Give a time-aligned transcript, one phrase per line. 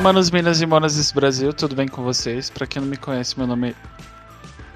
[0.00, 2.48] manos, minas e monas desse Brasil, tudo bem com vocês?
[2.48, 3.74] Pra quem não me conhece, meu nome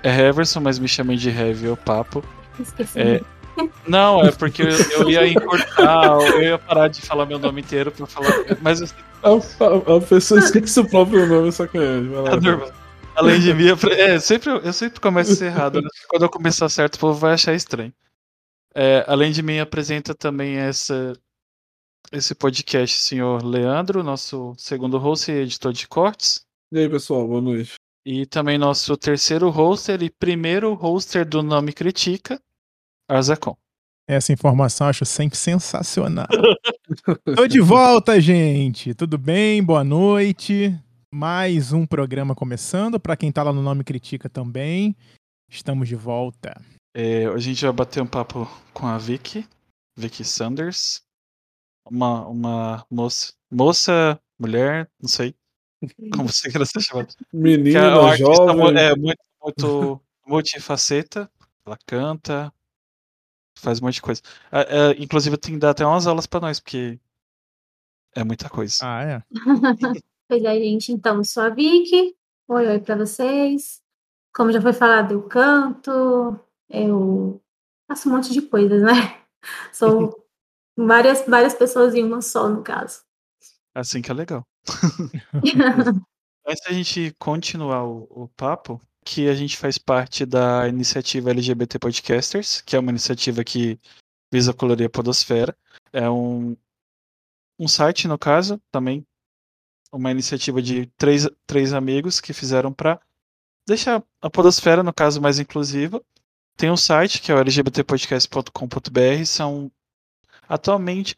[0.02, 2.22] é Heverson, mas me chamem de Heavy ou Papo.
[2.60, 3.00] Esqueci.
[3.00, 3.20] É,
[3.86, 7.90] não, é porque eu, eu ia encurtar, eu ia parar de falar meu nome inteiro
[7.90, 8.32] pra falar.
[8.60, 8.88] Mas eu,
[9.22, 12.30] A, a pessoa esquece o próprio nome, só que é.
[12.30, 12.72] Tá normal.
[13.16, 15.80] Além de mim, eu, é, sempre, eu sempre começo a ser errado.
[15.80, 15.88] né?
[16.08, 17.92] Quando eu começar certo, o povo vai achar estranho.
[18.74, 21.12] É, além de mim, apresenta também essa,
[22.12, 26.42] esse podcast senhor Leandro, nosso segundo host e editor de cortes.
[26.72, 27.74] E aí, pessoal, boa noite.
[28.06, 32.40] E também nosso terceiro hoster e primeiro hoster do Nome Critica,
[33.08, 33.56] Arzacon.
[34.06, 36.26] Essa informação eu acho sempre sensacional.
[37.36, 38.92] Tô de volta, gente.
[38.92, 39.62] Tudo bem?
[39.62, 40.78] Boa noite.
[41.12, 43.00] Mais um programa começando.
[43.00, 44.94] Pra quem tá lá no Nome Critica também,
[45.48, 46.60] estamos de volta.
[46.94, 49.46] É, a gente vai bater um papo com a Vicky,
[49.96, 51.03] Vicky Sanders,
[51.84, 55.34] uma, uma moça, moça, mulher, não sei
[56.14, 57.08] como você queira ser chamada.
[57.08, 58.78] Que é Menina, uma artista jovem.
[58.78, 61.30] é muito, muito multifaceta.
[61.66, 62.52] Ela canta,
[63.58, 64.22] faz um monte de coisa.
[64.50, 66.98] Ah, é, inclusive tem que dar até umas aulas pra nós, porque
[68.14, 68.76] é muita coisa.
[68.82, 69.22] Ah, é?
[70.26, 70.90] Pois é, gente.
[70.90, 72.16] Então, sou a Vicky.
[72.48, 73.82] Oi, oi pra vocês.
[74.34, 75.90] Como já foi falado, eu canto,
[76.68, 77.42] eu
[77.86, 79.20] faço um monte de coisas, né?
[79.70, 80.23] Sou
[80.76, 83.02] várias, várias pessoas em uma só, no caso.
[83.74, 84.46] Assim que é legal.
[86.46, 91.78] Antes da gente continuar o, o papo, que a gente faz parte da iniciativa LGBT
[91.78, 93.78] Podcasters, que é uma iniciativa que
[94.32, 95.56] visa colorir a podosfera.
[95.92, 96.56] É um,
[97.58, 99.06] um site, no caso, também
[99.92, 103.00] uma iniciativa de três, três amigos que fizeram para
[103.66, 106.02] deixar a podosfera, no caso, mais inclusiva.
[106.56, 109.70] Tem um site que é o lgbtpodcast.com.br, são
[110.48, 111.16] atualmente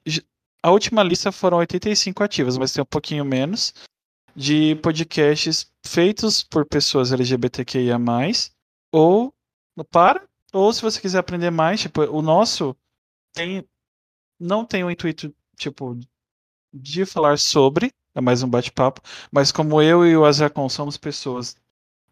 [0.62, 3.72] a última lista foram 85 ativas, mas tem um pouquinho menos
[4.34, 7.98] de podcasts feitos por pessoas LGBTQIA+,
[8.92, 9.32] ou
[9.90, 12.76] para, ou se você quiser aprender mais, tipo, o nosso
[13.32, 13.64] tem
[14.38, 15.98] não tem o intuito, tipo,
[16.72, 19.00] de falar sobre, é mais um bate-papo,
[19.32, 21.56] mas como eu e o Azacon somos pessoas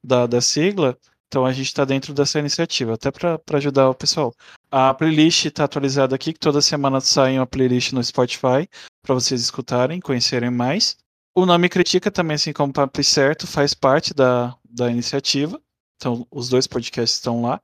[0.02, 0.98] da, da sigla,
[1.34, 4.32] então a gente está dentro dessa iniciativa, até para ajudar o pessoal.
[4.70, 8.68] A playlist está atualizada aqui, que toda semana sai uma playlist no Spotify
[9.02, 10.96] para vocês escutarem, conhecerem mais.
[11.34, 15.60] O Nome Critica também, assim como Papo Certo, faz parte da, da iniciativa.
[15.96, 17.58] Então, os dois podcasts estão lá.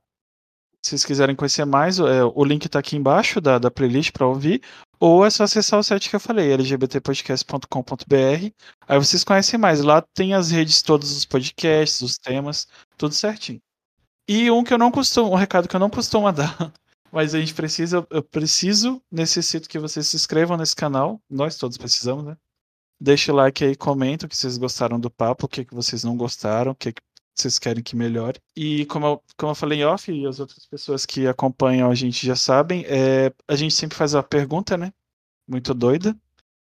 [0.83, 4.27] Se vocês quiserem conhecer mais, é, o link está aqui embaixo da, da playlist para
[4.27, 4.61] ouvir.
[5.03, 8.51] Ou é só acessar o site que eu falei, lgbtpodcast.com.br.
[8.87, 9.81] Aí vocês conhecem mais.
[9.81, 12.67] Lá tem as redes todos os podcasts, os temas,
[12.97, 13.59] tudo certinho.
[14.27, 16.55] E um que eu não costumo, um recado que eu não costumo dar,
[17.11, 21.19] mas a gente precisa, eu preciso, necessito que vocês se inscrevam nesse canal.
[21.27, 22.37] Nós todos precisamos, né?
[22.99, 26.03] Deixa o like aí, comenta o que vocês gostaram do papo, o que, que vocês
[26.03, 27.01] não gostaram, o que, que
[27.33, 28.39] vocês querem que melhore.
[28.55, 31.95] E como eu, como eu falei em off, e as outras pessoas que acompanham a
[31.95, 34.93] gente já sabem, é, a gente sempre faz uma pergunta, né?
[35.47, 36.15] Muito doida,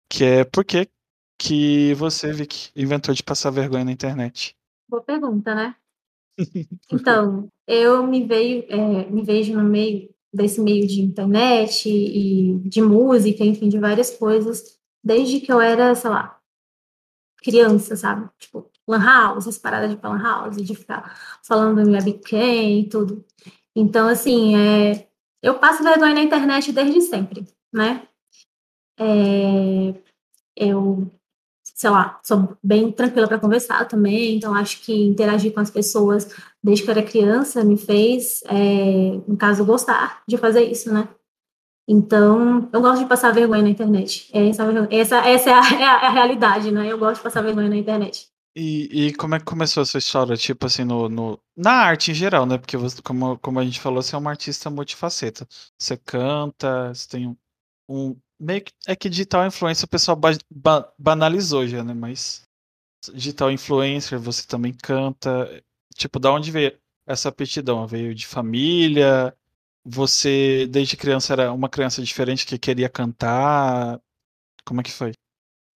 [0.08, 0.88] que é por que,
[1.38, 4.56] que você, Vicky, inventou de passar vergonha na internet?
[4.88, 5.76] Boa pergunta, né?
[6.92, 12.80] Então, eu me, veio, é, me vejo no meio desse meio de internet e de
[12.80, 16.40] música, enfim, de várias coisas, desde que eu era, sei lá,
[17.38, 18.28] criança, sabe?
[18.38, 23.24] Tipo, lan house, as paradas de lan house, de ficar falando em webcam e tudo.
[23.74, 25.08] Então, assim, é,
[25.42, 28.06] eu passo vergonha na internet desde sempre, né?
[28.98, 29.94] É,
[30.56, 31.10] eu
[31.80, 36.28] sei lá, sou bem tranquila para conversar também, então acho que interagir com as pessoas
[36.62, 41.08] desde que eu era criança me fez, é, no caso, gostar de fazer isso, né?
[41.88, 44.30] Então, eu gosto de passar vergonha na internet.
[44.32, 46.86] Essa, essa, essa é, a, é a realidade, né?
[46.86, 48.28] Eu gosto de passar vergonha na internet.
[48.62, 52.10] E, e como é que começou a sua história, tipo assim, no, no, na arte
[52.10, 52.58] em geral, né?
[52.58, 55.48] Porque, você, como, como a gente falou, você é uma artista multifaceta.
[55.78, 57.36] Você canta, você tem um,
[57.88, 61.94] um meio que é que digital influencer o pessoal ba ba banalizou já, né?
[61.94, 62.42] Mas
[63.14, 65.62] digital influencer, você também canta.
[65.96, 67.86] Tipo, da onde veio essa aptidão?
[67.86, 69.34] Veio de família?
[69.84, 74.00] Você, desde criança, era uma criança diferente que queria cantar?
[74.66, 75.12] Como é que foi?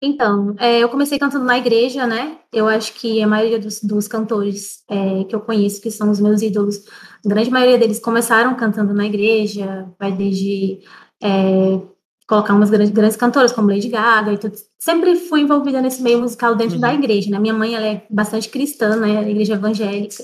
[0.05, 2.37] Então, é, eu comecei cantando na igreja, né?
[2.53, 6.19] Eu acho que a maioria dos, dos cantores é, que eu conheço, que são os
[6.19, 6.85] meus ídolos,
[7.25, 10.79] a grande maioria deles começaram cantando na igreja, vai desde
[11.23, 11.79] é,
[12.27, 14.53] colocar umas grandes, grandes cantoras como Lady Gaga e tudo.
[14.77, 16.81] Sempre fui envolvida nesse meio musical dentro uhum.
[16.81, 17.39] da igreja, né?
[17.39, 19.17] Minha mãe, ela é bastante cristã, né?
[19.17, 20.23] A igreja evangélica.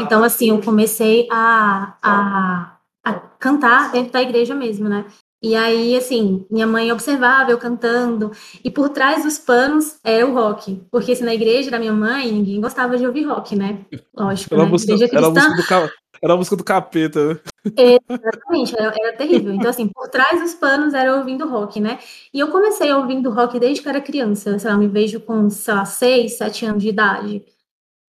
[0.00, 5.04] Então, assim, eu comecei a, a, a cantar dentro da igreja mesmo, né?
[5.46, 8.32] E aí, assim, minha mãe observava eu cantando,
[8.64, 10.82] e por trás dos panos era o rock.
[10.90, 13.84] Porque assim, na igreja da minha mãe, ninguém gostava de ouvir rock, né?
[14.16, 14.70] Lógico, Era a né?
[14.70, 15.88] música, era a música do, ca-
[16.22, 17.40] era a música do capeta, né?
[17.78, 19.52] Exatamente, era, era terrível.
[19.52, 21.98] Então, assim, por trás dos panos era ouvindo rock, né?
[22.32, 24.58] E eu comecei ouvindo rock desde que eu era criança.
[24.58, 27.44] Sei lá, me vejo com, sei lá, 6, 7 anos de idade.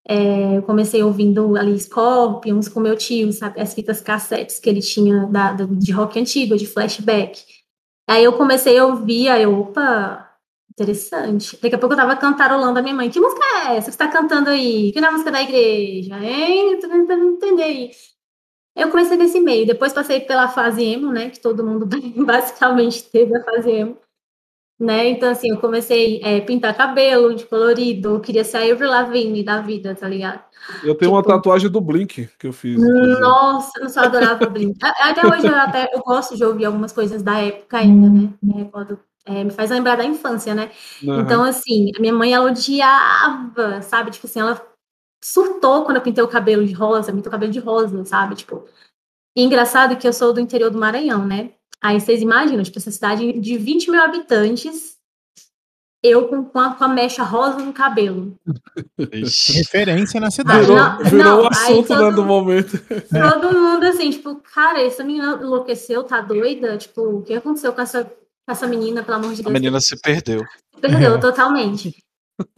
[0.10, 3.60] É, eu comecei ouvindo ali Scorpions com meu tio, sabe?
[3.60, 7.44] As fitas cassetes que ele tinha da, de rock antigo, de flashback.
[8.10, 10.28] Aí eu comecei a ouvir, aí eu, opa,
[10.72, 11.58] interessante.
[11.62, 13.10] Daqui a pouco eu tava cantarolando a minha mãe.
[13.10, 14.92] Que música é essa que você tá cantando aí?
[14.94, 16.18] Que não é a música da igreja?
[16.24, 16.74] Hein?
[16.74, 17.92] Eu tô tentando entender aí.
[18.76, 21.30] Eu comecei nesse meio, depois passei pela fase emo, né?
[21.32, 21.88] Que todo mundo
[22.26, 23.98] basicamente teve a fase emo.
[24.80, 25.10] Né?
[25.10, 29.60] Então, assim, eu comecei a pintar cabelo de colorido, eu queria a Avril Lavigne da
[29.60, 30.40] vida, tá ligado?
[30.84, 32.80] Eu tenho uma Tipo- tatuagem do Blink que eu fiz.
[33.20, 34.78] Nossa, eu só adorava o Blink.
[34.84, 38.30] Até hoje eu, até, eu gosto de ouvir algumas coisas da época ainda, né?
[38.42, 40.70] Me, recordo, é, me faz lembrar da infância, né?
[41.08, 41.22] Aham.
[41.22, 44.12] Então, assim, a minha mãe, ela odiava, sabe?
[44.12, 44.62] Tipo assim, ela
[45.24, 48.36] surtou quando eu pintei o cabelo de rosa, pintou o cabelo de rosa, sabe?
[48.36, 48.66] Tipo,
[49.36, 51.52] e engraçado que eu sou do interior do Maranhão, né?
[51.84, 54.98] Aí vocês imaginam, tipo, essa cidade de 20 mil habitantes,
[56.04, 58.36] eu com, com, a, com a mecha rosa no cabelo.
[59.54, 60.62] Referência na cidade.
[60.62, 62.80] Virou, não, virou não, aí assunto né, todo- do momento.
[63.10, 66.78] Todo mundo assim, tipo, cara, essa menina enlouqueceu, tá doida?
[66.78, 69.54] Tipo, o que aconteceu com essa, com essa menina, pelo amor de A Deus?
[69.54, 70.44] menina se perdeu.
[70.80, 71.96] Perdeu totalmente.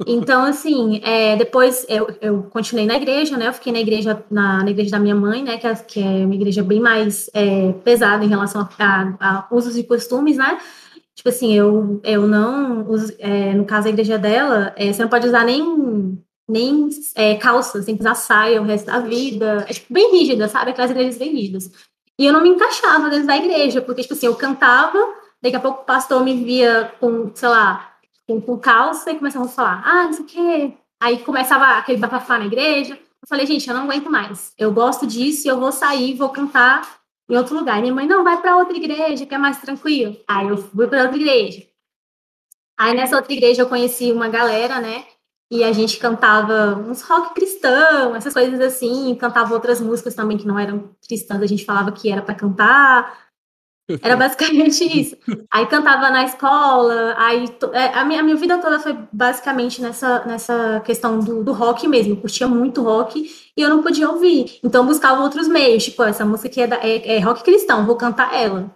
[0.06, 3.48] Então, assim, é, depois eu, eu continuei na igreja, né?
[3.48, 5.58] Eu fiquei na igreja, na, na igreja da minha mãe, né?
[5.58, 9.48] Que é, que é uma igreja bem mais é, pesada em relação a, a- a
[9.52, 10.60] usos e costumes, né?
[11.16, 15.10] Tipo assim, eu, eu não uso, é, no caso, a igreja dela, é, você não
[15.10, 16.18] pode usar nem,
[16.48, 19.66] nem é, calça, você tem que usar saia o resto da vida.
[19.70, 20.72] É tipo, bem rígida, sabe?
[20.72, 21.72] Aquelas igrejas bem rígidas.
[22.18, 24.98] E eu não me encaixava dentro da igreja, porque, tipo assim, eu cantava,
[25.42, 27.94] daqui a pouco o pastor me via com, sei lá,
[28.38, 30.74] com, calça e começavam a falar, ah, não sei o quê.
[31.02, 32.96] Aí começava aquele bafafá na igreja.
[32.96, 34.54] Eu falei, gente, eu não aguento mais.
[34.58, 37.00] Eu gosto disso e eu vou sair, vou cantar
[37.30, 37.80] em outro lugar.
[37.80, 40.18] Minha mãe, não, vai para outra igreja, que é mais tranquilo.
[40.28, 41.66] Aí eu fui para outra igreja.
[42.78, 45.06] Aí nessa outra igreja eu conheci uma galera, né?
[45.52, 50.46] E a gente cantava uns rock cristão, essas coisas assim, cantava outras músicas também que
[50.46, 53.29] não eram cristãs, a gente falava que era para cantar.
[54.02, 55.16] Era basicamente isso.
[55.52, 60.26] Aí cantava na escola, aí é, a, minha, a minha vida toda foi basicamente nessa,
[60.26, 62.14] nessa questão do, do rock mesmo.
[62.14, 64.60] Eu curtia muito rock e eu não podia ouvir.
[64.64, 67.86] Então eu buscava outros meios, tipo, essa música aqui é, da- é- é rock cristão,
[67.86, 68.74] vou cantar ela.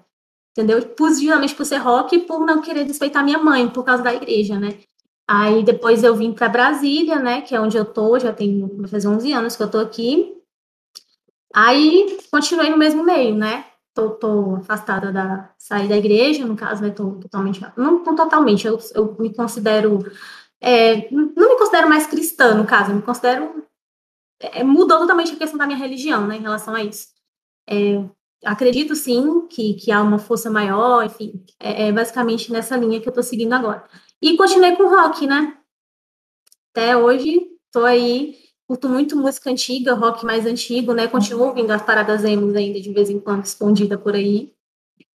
[0.57, 0.81] Entendeu?
[0.83, 4.13] Por, justamente por ser rock e por não querer respeitar minha mãe, por causa da
[4.13, 4.77] igreja, né?
[5.27, 7.41] Aí depois eu vim para Brasília, né?
[7.41, 10.33] Que é onde eu tô, já tem vai fazer 11 anos que eu tô aqui.
[11.53, 13.65] Aí continuei no mesmo meio, né?
[13.93, 16.89] Tô, tô afastada da sair da igreja, no caso, né?
[16.89, 19.99] Tô totalmente, não, totalmente, eu, eu me considero,
[20.59, 23.63] é, não me considero mais cristã, no caso, eu me considero,
[24.39, 26.37] é, mudou totalmente a questão da minha religião, né?
[26.37, 27.09] Em relação a isso.
[27.69, 28.03] É,
[28.45, 33.07] acredito sim que, que há uma força maior, enfim, é, é basicamente nessa linha que
[33.07, 33.83] eu tô seguindo agora.
[34.21, 35.57] E continuei com rock, né?
[36.71, 37.41] Até hoje,
[37.71, 38.35] tô aí,
[38.73, 41.07] curto muito música antiga, rock mais antigo, né?
[41.07, 44.51] Continuo ouvindo as paradas emos ainda de vez em quando, escondida por aí.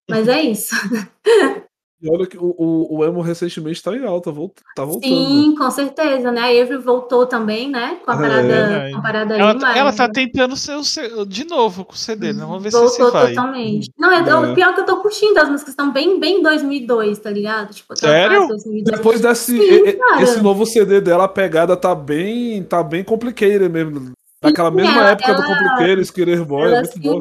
[0.08, 0.76] Mas é isso.
[2.00, 5.10] E olha que o, o, o emo recentemente tá em alta, volta, tá voltando.
[5.12, 6.42] Sim, com certeza, né?
[6.42, 7.98] A Avery voltou também, né?
[8.04, 8.18] Com a É.
[8.18, 11.84] parada, com a parada aí, Ela, mas ela tá tentando ser o seu- de novo
[11.84, 12.44] com o CD, né?
[12.46, 13.28] Vamos ver se voltou se vai.
[13.30, 13.90] totalmente.
[13.98, 14.34] Não, é, É.
[14.36, 17.74] o pior que eu tô curtindo, as músicas estão bem, bem 2002, tá ligado?
[17.74, 18.46] Tipo, aquela Sério?
[18.46, 18.96] 2002.
[18.96, 19.82] Depois desse Sim,
[20.22, 24.12] esse novo CD dela, a pegada tá bem, tá bem complicated mesmo.
[24.40, 27.20] Naquela mesma ela- época do ela- Complicated, Skater Boy, é Ela muito se bom.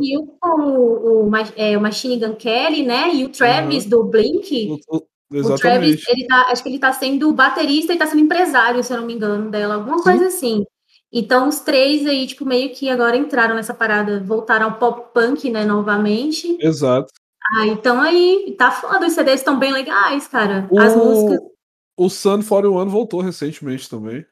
[0.52, 3.14] Com o, o, é, o Machine Gun Kelly, né?
[3.14, 4.80] E o Travis do Blink.
[4.90, 8.82] O- o- Travis, ele tá, acho que ele tá sendo baterista e tá sendo empresário,
[8.84, 10.04] se eu não me engano, dela, alguma Sim.
[10.04, 10.66] coisa assim.
[11.12, 15.50] Então, os três aí, tipo, meio que agora entraram nessa parada, voltaram ao pop punk,
[15.50, 16.58] né, novamente.
[16.62, 17.12] Exato.
[17.60, 20.68] Ah, então aí, tá foda, os CDs estão bem legais, cara.
[20.78, 21.40] As músicas,
[21.98, 24.26] O, o Sun 41 voltou recentemente também.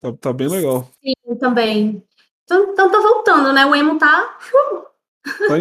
[0.00, 0.88] Tá, tá bem legal.
[1.02, 2.02] sim, também.
[2.44, 3.64] Então, então tá voltando, né?
[3.66, 4.36] O emo tá.
[5.24, 5.54] Tá,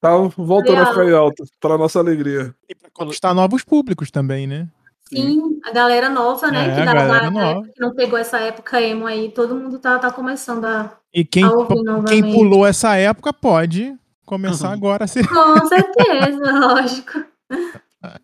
[0.00, 2.54] tá voltando a ficar em alta, para nossa alegria.
[2.68, 4.68] E pra conquistar novos públicos também, né?
[5.08, 6.68] Sim, a galera nova, né?
[6.68, 7.62] É, que, galera nova.
[7.62, 11.44] que não pegou essa época emo aí, todo mundo tá, tá começando a, E quem,
[11.44, 13.96] a ouvir quem pulou essa época pode
[14.26, 14.74] começar Uhum.
[14.74, 15.26] agora a ser.
[15.26, 17.24] Com certeza, lógico.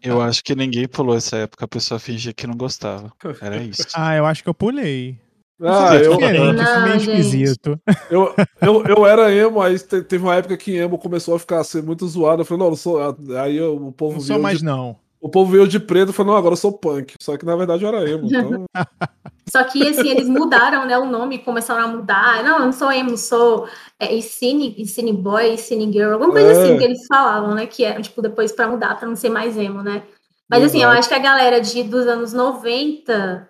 [0.03, 3.13] Eu acho que ninguém pulou essa época, a pessoa fingia que não gostava.
[3.41, 3.87] Era isso.
[3.95, 5.19] Ah, eu acho que eu pulei.
[5.63, 7.11] Ah, eu, é meio Não, gente.
[7.21, 7.79] esquisito.
[8.11, 11.61] eu, eu, eu era emo, aí te- teve uma época que emo começou a ficar
[11.61, 12.43] assim, muito zoado.
[12.43, 12.99] Eu falei, não, eu sou.
[13.41, 14.97] Aí eu- o povo Não viu sou mais, de, não.
[15.21, 17.15] O povo veio de preto e falou, não, agora eu sou punk.
[17.23, 18.27] Só que na verdade eu era emo.
[18.27, 18.65] Então,
[19.49, 22.43] Só que assim, eles mudaram né, o nome, começaram a mudar.
[22.43, 23.69] Não, eu não sou emo, sou
[24.01, 26.53] é, Cine, Cine Boy, Cine Girl, alguma coisa É.
[26.65, 27.67] assim que eles falavam, né?
[27.67, 30.03] Que era, tipo, depois pra mudar, pra não ser mais emo, né?
[30.51, 30.99] Mas assim, eu Exato.
[30.99, 33.49] acho que a galera de, dos anos 90,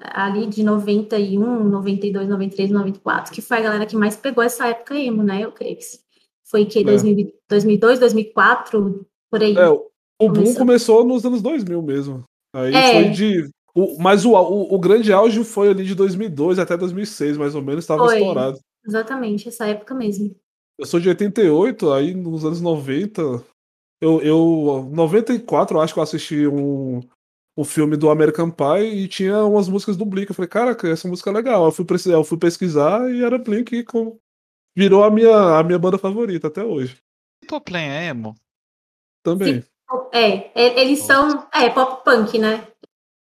[0.00, 4.98] ali de 91, 92, 93, 94, que foi a galera que mais pegou essa época
[4.98, 5.44] emo, né?
[5.44, 5.84] Eu creio que.
[6.44, 6.84] Foi que É.
[6.84, 9.56] 2000 2002, 2004, por aí.
[9.56, 10.56] é, o o boom Começou.
[10.58, 12.22] começou nos anos 2000 mesmo.
[12.54, 12.92] Aí É.
[12.92, 13.50] foi de.
[13.74, 17.62] O, mas o, o, o grande auge foi ali de 2002 até 2006, mais ou
[17.62, 18.58] menos, estava estourado.
[18.86, 20.34] Exatamente, essa época mesmo.
[20.78, 23.42] Eu sou de 88, aí nos anos 90,
[24.00, 27.00] eu, eu 94, eu acho que eu assisti um,
[27.56, 30.30] um filme do American Pie e tinha umas músicas do Blink.
[30.30, 31.64] Eu falei, caraca, essa música é legal.
[31.66, 34.18] Eu fui, eu fui pesquisar e era Blink e com-
[34.76, 36.96] virou a minha, a minha banda favorita até hoge.
[37.44, 38.34] Simple Plan é emo?
[39.22, 39.64] Também.
[40.12, 41.46] É, é, eles são.
[41.52, 42.66] É, pop punk, né?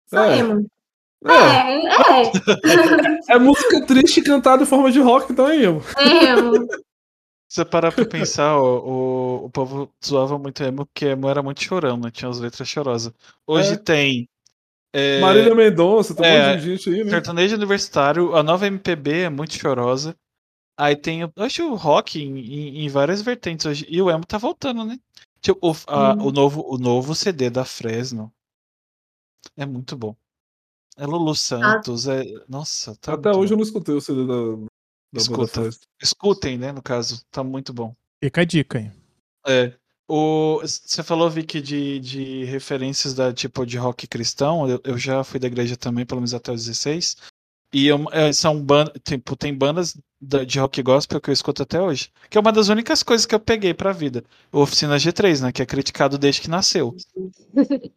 [0.07, 0.39] Só É.
[0.39, 0.67] emo.
[1.25, 1.87] É, É,
[2.23, 2.33] é.
[3.35, 5.83] é música triste cantada em forma de rock, então é emo.
[5.99, 6.53] É emo.
[7.50, 11.62] Você parar pra pensar, o, o, o povo zoava muito emo porque emo era muito
[11.64, 12.11] chorão, né?
[12.11, 13.12] Tinha as letras chorosas.
[13.47, 13.76] Hoje É.
[13.76, 14.28] tem
[14.92, 17.11] é, Marília Mendonça, um é, de gente aí, né?
[17.11, 20.16] sertanejo universitário, a nova MPB é muito chorosa.
[20.78, 23.87] Aí tem, eu acho o rock em, em- em várias vertentes hoje.
[23.88, 24.99] E o emo tá voltando, né?
[25.40, 26.26] Tipo, o, a- Hum.
[26.28, 28.33] o, novo, o novo CD da Fresno
[29.57, 30.16] é muito bom.
[30.97, 32.23] É Lulu Santos, é.
[32.49, 33.54] Nossa, tá Até hoje bom.
[33.54, 34.35] eu não escutei o CD da,
[35.14, 35.69] Escuta.
[36.00, 37.23] Escutem, né, no caso.
[37.31, 37.95] Tá muito bom.
[38.23, 38.90] Fica a dica aí.
[39.47, 39.73] É.
[40.09, 44.69] O, você falou, Vicky, de, de referências da tipo de rock cristão.
[44.69, 47.17] Eu, eu já fui da igreja também, pelo menos até os 16.
[47.73, 51.62] E eu- é, são bandas, tipo, tem bandas da- de rock gospel que eu escuto
[51.62, 52.11] até hoje.
[52.29, 54.25] Que é uma das únicas coisas que eu peguei pra vida.
[54.52, 55.52] O Oficina G3, né?
[55.52, 56.95] Que é criticado desde que nasceu.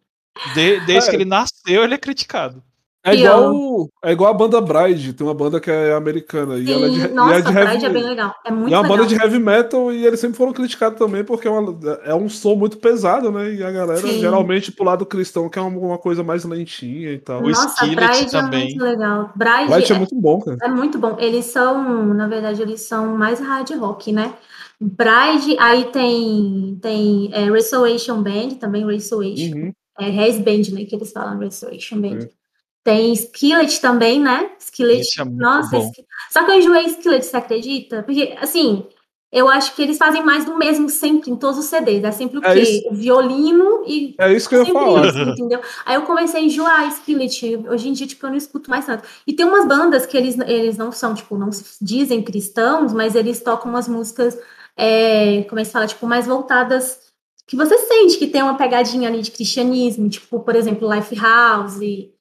[0.55, 1.09] De- desde É.
[1.09, 2.63] que ele nasceu, ele é criticado.
[3.05, 6.57] É igual, é igual a banda Bride, tem uma banda que é americana.
[6.57, 8.33] E ela é de, Sim, e nossa, é a de heavy, é bem legal.
[8.45, 8.97] É muito e é uma legal.
[8.97, 12.29] banda de heavy metal e eles sempre foram criticados também porque é, uma- é um
[12.29, 13.55] som muito pesado, né?
[13.55, 14.19] E a galera Sim.
[14.21, 17.41] geralmente pro lado cristão quer uma, uma coisa mais lentinha e tal.
[17.43, 18.61] O Nossa, a Skillet Bride também.
[18.61, 19.31] é muito legal.
[19.35, 20.57] Bride Light é é, muito bom, cara.
[20.61, 21.17] é muito bom.
[21.19, 24.33] Eles são, na verdade, eles são mais hard rock, né?
[24.79, 29.55] Bride, aí tem, tem é, Restoration Band, também Restoration.
[29.57, 29.73] Uhum.
[29.99, 30.85] É Res Band, né?
[30.85, 32.19] Que eles falam Restoration Band.
[32.23, 32.42] É.
[32.83, 34.51] Tem Skillet também, né?
[34.59, 35.07] Skillet.
[35.19, 35.89] É Nossa, bom.
[35.91, 38.03] Sk- só que eu enjoei Skillet, você acredita?
[38.03, 38.85] Porque, assim,
[39.31, 42.03] eu acho que eles fazem mais do mesmo sempre em todos os CDs.
[42.03, 42.59] É sempre o É quê?
[42.61, 42.89] isso.
[42.89, 45.07] O violino e É isso que eu ia falar.
[45.07, 45.61] isso, entendeu?
[45.85, 47.57] Aí eu comecei a enjoar Skillet.
[47.69, 49.07] Hoje em dia, tipo, eu não escuto mais tanto.
[49.25, 53.15] E tem umas bandas que eles, eles não são, tipo, não se dizem cristãos, mas
[53.15, 54.37] eles tocam umas músicas,
[54.75, 56.99] é, como é que se fala, tipo, mais voltadas
[57.47, 62.12] que você sente que tem uma pegadinha ali de cristianismo, tipo, por exemplo, Lifehouse,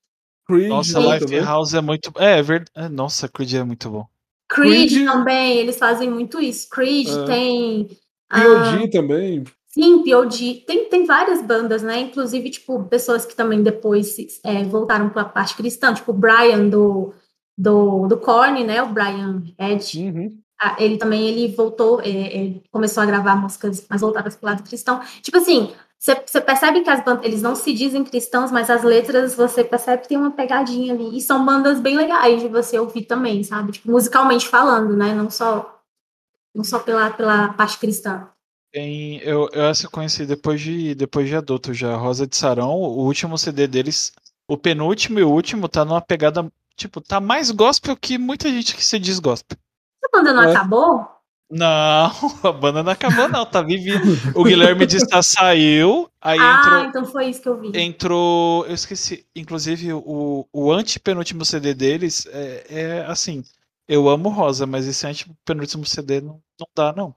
[0.46, 1.40] Creed Nossa, né, Life também.
[1.40, 2.12] House é muito.
[2.18, 2.94] É, é verdade.
[2.94, 4.06] Nossa, Creed é muito bom.
[4.48, 6.68] Creed, Creed- também, eles fazem muito isso.
[6.68, 7.24] Creed É.
[7.24, 7.88] tem.
[8.28, 9.44] ah, POD também.
[9.68, 10.64] sim, POD.
[10.66, 12.00] Tem, tem várias bandas, né?
[12.00, 16.14] Inclusive, tipo, pessoas que também depois se- é, voltaram para a parte cristã, tipo o
[16.14, 17.14] Brian do,
[17.56, 18.82] do, do Korn, né?
[18.82, 19.98] O Brian Ed.
[19.98, 20.38] Uhum.
[20.64, 24.50] Ah, ele também ele voltou, é, é, começou a gravar músicas mais voltadas para o
[24.50, 25.00] lado cristão.
[25.20, 29.34] Tipo assim, você percebe que as bandas, eles não se dizem cristãos, mas as letras
[29.34, 31.16] você percebe que tem uma pegadinha ali.
[31.16, 33.72] E são bandas bem legais de você ouvir também, sabe?
[33.72, 35.12] Tipo, musicalmente falando, né?
[35.14, 35.80] Não só,
[36.54, 38.28] não só pela, pela parte cristã.
[38.72, 41.96] Tem, eu, eu essa conheci depois de, depois de adulto já.
[41.96, 44.12] Rosa de Sarão, o último CD deles,
[44.48, 46.48] o penúltimo e o último, tá numa pegada.
[46.76, 49.58] Tipo, tá mais gospel que muita gente que se diz gospel.
[50.02, 50.50] Essa banda não É.
[50.50, 51.06] acabou?
[51.50, 52.10] Não,
[52.48, 54.02] a banda não acabou, não, tá vivendo.
[54.34, 56.84] O Guilherme de Sá saiu, aí ah, entrou.
[56.84, 57.70] então foi isso que eu vi.
[57.78, 58.64] Entrou.
[58.66, 59.26] Eu esqueci.
[59.36, 63.44] Inclusive, o, o antepenúltimo CD deles é, é assim.
[63.86, 67.14] Eu amo Rosa, mas esse antepenúltimo CD não, não dá, não.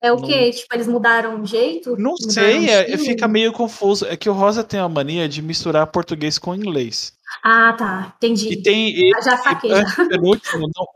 [0.00, 0.50] É o não- quê?
[0.52, 1.96] Tipo, eles mudaram o jeito?
[1.96, 3.04] Não Mudaram sei, é- estilo?
[3.04, 4.06] fica meio confuso.
[4.06, 7.12] É que o Rosa tem a mania de misturar português com inglês.
[7.42, 8.14] Ah, tá.
[8.18, 8.48] Entendi.
[8.52, 9.70] E tem e- Ah, já saquei.
[9.70, 9.78] já.
[9.80, 10.86] antepenúltimo, não,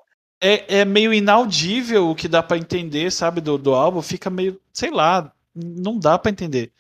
[0.40, 4.02] é, é meio inaudível o que dá pra entender, sabe, do, do álbum.
[4.02, 6.73] Fica meio, sei lá, não dá pra entender.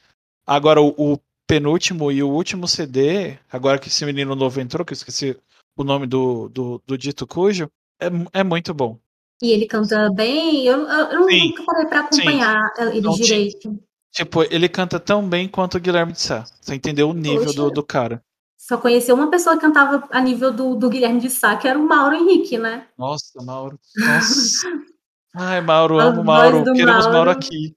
[0.46, 4.92] Agora, o, o penúltimo e o último CD, agora que esse menino novo entrou, que
[4.92, 5.36] eu esqueci
[5.76, 7.70] o nome do, do, do dito cujo,
[8.00, 8.06] é,
[8.40, 8.98] é muito bom.
[9.42, 10.64] E ele canta bem.
[10.66, 13.78] Eu, eu, eu Sim, nunca parei pra acompanhar ele Não direito.
[14.10, 16.44] Tipo, ele canta tão bem quanto o Guilherme de Sá.
[16.60, 18.22] Você entendeu o nível do, do cara.
[18.66, 21.78] Só conheceu uma pessoa que cantava a nível do, do Guilherme de Sá, que era
[21.78, 22.86] o Mauro Henrique, né?
[22.98, 23.78] Nossa, Mauro.
[23.96, 24.66] Nossa.
[25.34, 26.64] Ai, Mauro, amo Mauro.
[26.72, 27.30] Queremos Mauro Mauro.
[27.30, 27.76] aqui.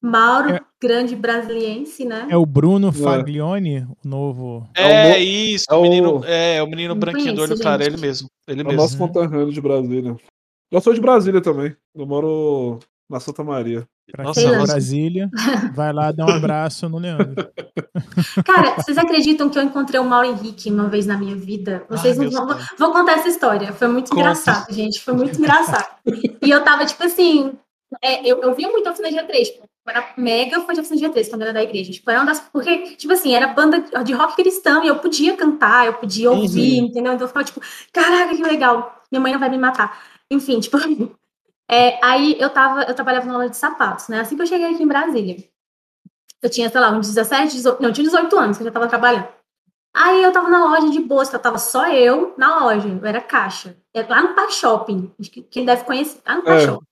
[0.00, 0.60] Mauro, É.
[0.80, 2.26] grande brasiliense, né?
[2.30, 4.68] É o Bruno Faglione, o novo.
[4.74, 7.58] É o É, mo- isso, é o o- menino, é, o menino branquinho do olho
[7.58, 8.28] claro, é ele mesmo.
[8.46, 8.82] Ele É o mesmo.
[8.82, 10.14] nosso conterrâneo de Brasília.
[10.70, 11.74] Eu sou de Brasília também.
[11.94, 13.86] Eu moro na Santa Maria.
[14.12, 14.66] Pra Nossa, quem é de.
[14.66, 15.30] Brasília,
[15.74, 17.34] vai lá dar um abraço no Leandro.
[18.44, 21.84] Cara, vocês acreditam que eu encontrei o Mauro Henrique uma vez na minha vida?
[21.88, 22.46] Vocês Ai, não vão.
[22.46, 22.66] Deus.
[22.78, 23.72] Vou contar essa história.
[23.72, 24.20] Foi muito Conta.
[24.20, 25.00] engraçado, gente.
[25.00, 25.88] Foi muito engraçado.
[26.06, 27.54] e eu tava, tipo assim.
[28.02, 29.44] é, eu, eu via muito a Oficina G3.
[29.44, 31.92] Tipo, eu era mega fã de Oficina G3 quando eu era da igreja.
[31.92, 32.40] Tipo, era uma das.
[32.40, 36.78] Porque, tipo assim, era banda de rock cristão e eu podia cantar, eu podia ouvir,
[36.78, 37.14] entendeu?
[37.14, 37.60] Então eu ficava, tipo,
[37.92, 39.02] caraca, que legal.
[39.10, 39.98] Minha mãe não vai me matar.
[40.30, 40.76] Enfim, tipo.
[41.70, 44.20] É, aí eu tava, eu trabalhava na loja de sapatos, né?
[44.20, 45.36] Assim que eu cheguei aqui em Brasília.
[46.42, 48.72] Eu tinha, sei lá, uns 17, 18, não, eu tinha 18 anos que eu já
[48.72, 49.28] tava trabalhando.
[49.94, 53.76] Aí eu tava na loja de bolsa, tava só eu na loja, eu era caixa.
[53.94, 56.66] É lá no Park Shopping, que quem deve conhecer, lá no Park É.
[56.66, 56.86] Shopping.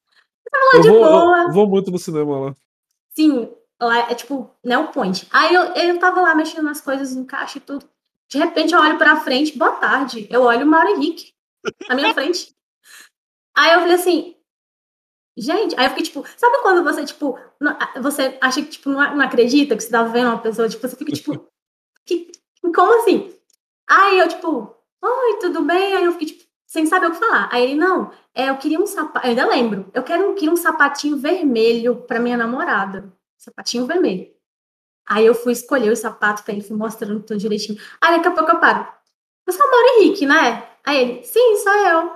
[0.74, 1.42] Eu de vou, boa.
[1.42, 2.54] eu vou muito no cinema lá.
[3.10, 3.50] Sim,
[3.80, 5.26] lá é tipo, né, o point.
[5.32, 7.84] Aí eu, eu tava lá mexendo nas coisas no caixa e tudo.
[8.28, 11.32] De repente eu olho pra frente, boa tarde, eu olho o Mauro Henrique
[11.88, 12.54] na minha frente.
[13.54, 14.34] Aí eu falei assim,
[15.36, 19.16] gente, aí eu fiquei tipo, sabe quando você, tipo, não- você acha que, tipo, não,
[19.16, 21.32] não acredita que você tá vendo uma pessoa, tipo, você fica tipo,
[22.06, 22.30] que,
[22.74, 23.34] como assim?
[23.88, 25.94] Aí eu, tipo, oi, tudo bem?
[25.96, 27.48] Aí eu fiquei, tipo, sem saber o que falar.
[27.52, 30.52] Aí ele, não, é, eu queria um sapato, eu ainda lembro, eu quero, eu queria
[30.52, 33.12] um sapatinho vermelho pra minha namorada.
[33.38, 34.30] Sapatinho vermelho.
[35.06, 37.78] Aí eu fui escolher o sapato pra ele, fui mostrando tudo direitinho.
[38.00, 38.86] Aí daqui a pouco eu paro.
[39.46, 40.68] Você é o Mauro Henrique, né?
[40.84, 42.12] Aí ele, sim, sou eu.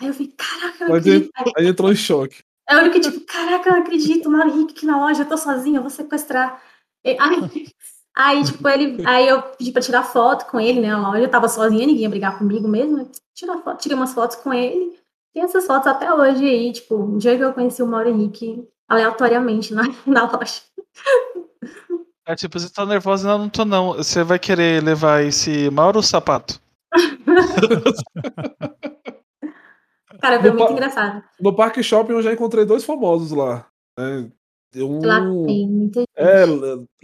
[0.00, 2.42] Aí eu falei, caraca, eu Mas ele- entrou em choque.
[2.70, 5.78] Eu fiquei tipo, caraca, eu não acredito, Mauro Henrique aqui na loja, eu tô sozinha,
[5.78, 6.60] eu vou sequestrar.
[7.04, 7.68] E- Aí,
[8.16, 10.88] aí, tipo, ele, aí eu pedi pra tirar foto com ele, né?
[10.88, 12.96] na loja, Eu tava sozinha, ninguém ia brigar comigo mesmo.
[12.98, 13.06] né?
[13.34, 14.96] Tirar foto, tirei umas fotos com ele.
[15.34, 18.66] Tem essas fotos até hoje aí, tipo, um dia que eu conheci o Mauro Henrique
[18.88, 20.62] aleatoriamente na, na loja.
[22.26, 23.28] É tipo, você tá nervosa?
[23.28, 23.92] Não, não tô não.
[23.94, 26.58] Você vai querer levar esse Mauro sapato?
[30.24, 31.22] Cara, foi No muito engraçado.
[31.40, 33.66] No Parque Shopping eu já encontrei dois famosos lá.
[33.98, 34.28] né?
[34.76, 36.08] Um, Lá tem muita gente.
[36.16, 36.44] é,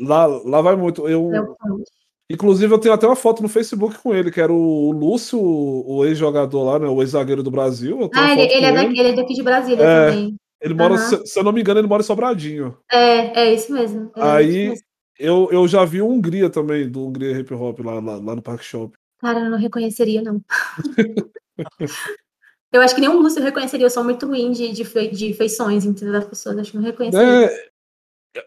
[0.01, 1.07] lá, lá vai muito.
[1.07, 4.91] Eu, É inclusive, eu tenho até uma foto no Facebook com ele, que era o
[4.91, 6.89] Lúcio, o ex-jogador lá, né?
[6.89, 8.01] O ex-zagueiro do Brasil.
[8.01, 10.07] Eu Ah, ele, ele, é daqui, ele é daqui de Brasília É.
[10.11, 10.35] também.
[10.61, 12.77] Ele mora, se, eu não me engano, ele mora em Sobradinho.
[12.91, 14.11] É, é isso mesmo.
[14.17, 14.85] é Aí- isso mesmo.
[15.19, 18.43] Eu, eu já vi o Hungria também, do Hungria Hip Hop lá, lá, lá no
[18.43, 18.95] Parque Shopping.
[19.21, 20.41] Cara, eu não reconheceria, não.
[22.73, 25.33] eu acho que nem o Lúcio reconheceria, eu sou muito ruim de, de, fe- de
[25.35, 26.13] feições, entendeu?
[26.15, 27.47] Das pessoas, acho que não reconheceria.
[27.47, 27.71] É,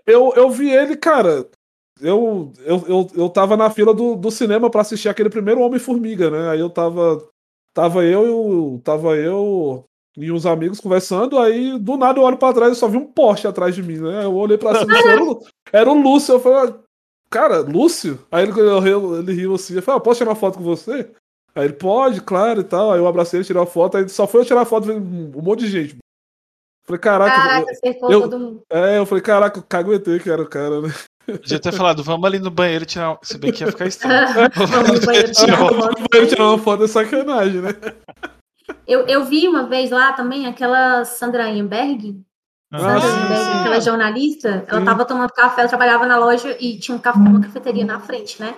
[0.08, 1.48] eu, eu vi ele, cara.
[2.02, 6.30] Eu, eu, eu, eu tava na fila do, do cinema pra assistir aquele primeiro Homem-Formiga,
[6.30, 6.50] né?
[6.50, 7.24] Aí eu tava.
[7.74, 8.82] Tava eu, eu.
[8.84, 9.84] Tava eu
[10.16, 13.06] e uns amigos conversando, aí do nada eu olho pra trás e só vi um
[13.06, 14.24] Porsche atrás de mim, né?
[14.26, 16.34] Eu olhei pra cima, era, o- era o Lúcio.
[16.36, 16.80] Eu falei, "Ah,
[17.32, 18.20] cara, Lúcio?
[18.32, 21.12] Aí ele, ele, ele riu assim, eu falei, ah, posso tirar uma foto com você?
[21.56, 22.92] Aí ele, pode, claro e tal.
[22.92, 25.32] Aí eu abracei ele, tirei uma foto, aí só foi eu tirar a foto, um,
[25.42, 25.98] monte de gente.
[26.86, 28.62] Falei, caraca, Caraca, acertou eu- todo mundo.
[28.70, 30.94] é, eu falei, caraca, eu caguetei que era o cara, né?
[31.26, 33.18] Podia ter falado, vamos ali no banheiro tirar.
[33.24, 34.28] Se bem que ia ficar estranho.
[34.68, 36.04] Vamos no banheiro tirar uma foto.
[36.14, 37.70] Ele tirar uma foto é sacanagem, né?
[38.86, 42.22] Eu, eu vi uma vez lá também aquela Sandra Emberg,
[42.74, 44.86] Ah, Sandra Emberg, aquela jornalista, ela Sim.
[44.86, 48.42] tava tomando café, ela trabalhava na loja e tinha um café, uma cafeteria na frente,
[48.42, 48.54] né?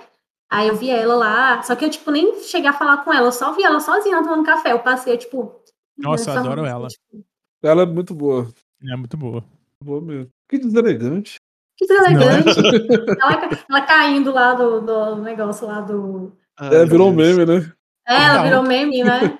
[0.50, 3.26] Aí eu vi ela lá, só que eu, tipo, nem cheguei a falar com ela,
[3.28, 4.72] eu só vi ela sozinha tomando café.
[4.72, 5.60] Eu passei, eu, tipo.
[5.98, 6.88] Nossa, eu adoro ela.
[6.88, 7.24] tipo,
[7.62, 8.48] Ela é muito boa.
[8.82, 9.42] É muito boa.
[9.82, 10.30] Boa mesmo.
[10.48, 11.36] Que deselegante.
[11.76, 12.58] Que deselegante.
[13.20, 16.32] ela, ela caindo lá do, do negócio lá do.
[16.60, 17.72] É, virou meme, né?
[18.06, 19.36] É, ela virou meme, né?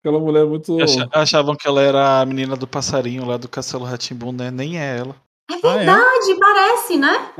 [0.00, 0.80] Aquela mulher é muito.
[0.80, 4.50] Acha- Achavam que ela era a menina do passarinho lá do Castelo Ratimbun, né?
[4.50, 5.14] Nem é ela.
[5.48, 5.60] É Ah, é?
[5.60, 7.32] verdade, parece, né?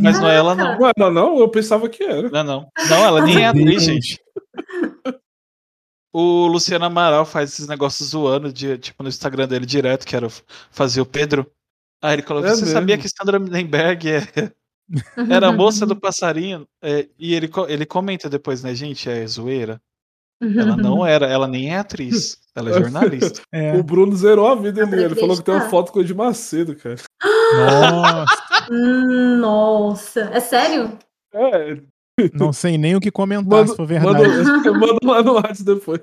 [0.00, 0.78] Mas não é ela, não.
[0.78, 2.28] Não, não, não, eu pensava que era.
[2.30, 2.68] Não, é não.
[2.90, 4.20] Não, ela nem é atriz, gente.
[6.12, 10.28] O Luciano Amaral faz esses negócios zoando, de, tipo, no Instagram dele direto, que era
[10.70, 11.50] fazer o Pedro.
[12.02, 12.72] Aí ele coloca, É você mesmo.
[12.72, 14.20] sabia que Sandra Mindenberg é,
[15.28, 16.68] era a moça do passarinho?
[16.82, 19.80] É, e ele, ele comenta depois, né, gente, é zoeira.
[20.40, 23.40] Ela não era, ela nem é atriz, ela é jornalista.
[23.50, 23.72] é.
[23.78, 26.14] O Bruno zerou a vida pra Ele falou que tem uma foto com o Edir
[26.14, 26.96] Macedo, cara.
[27.56, 30.98] Nossa, Hum, Nossa, é sério?
[31.34, 31.76] É,
[32.32, 34.22] não sei nem o que comentar manda, se for verdade.
[34.28, 36.00] manda, manda lá no WhatsApp depois.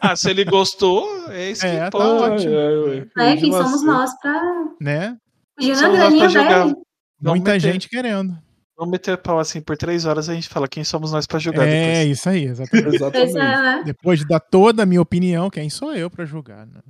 [0.00, 2.34] Ah, se ele gostou, é isso que É, tá importa.
[2.34, 2.52] ótimo.
[2.54, 3.06] Ué.
[3.18, 4.42] É, Edir quem somos nós pra
[4.80, 5.16] Né?
[5.58, 6.64] fugir na Somos nós graninha pra jogar.
[6.64, 6.76] velho?
[7.20, 7.72] Vamos Muita meter.
[7.72, 8.38] gente querendo.
[8.76, 11.66] Vamos meter pau assim por três horas a gente fala quem somos nós pra julgar
[11.66, 12.18] É, depois.
[12.18, 12.94] isso aí, exatamente.
[12.94, 13.36] Exatamente.
[13.36, 13.82] É, né?
[13.84, 16.80] Depois de dar toda a minha opinião, quem sou eu pra julgar, né?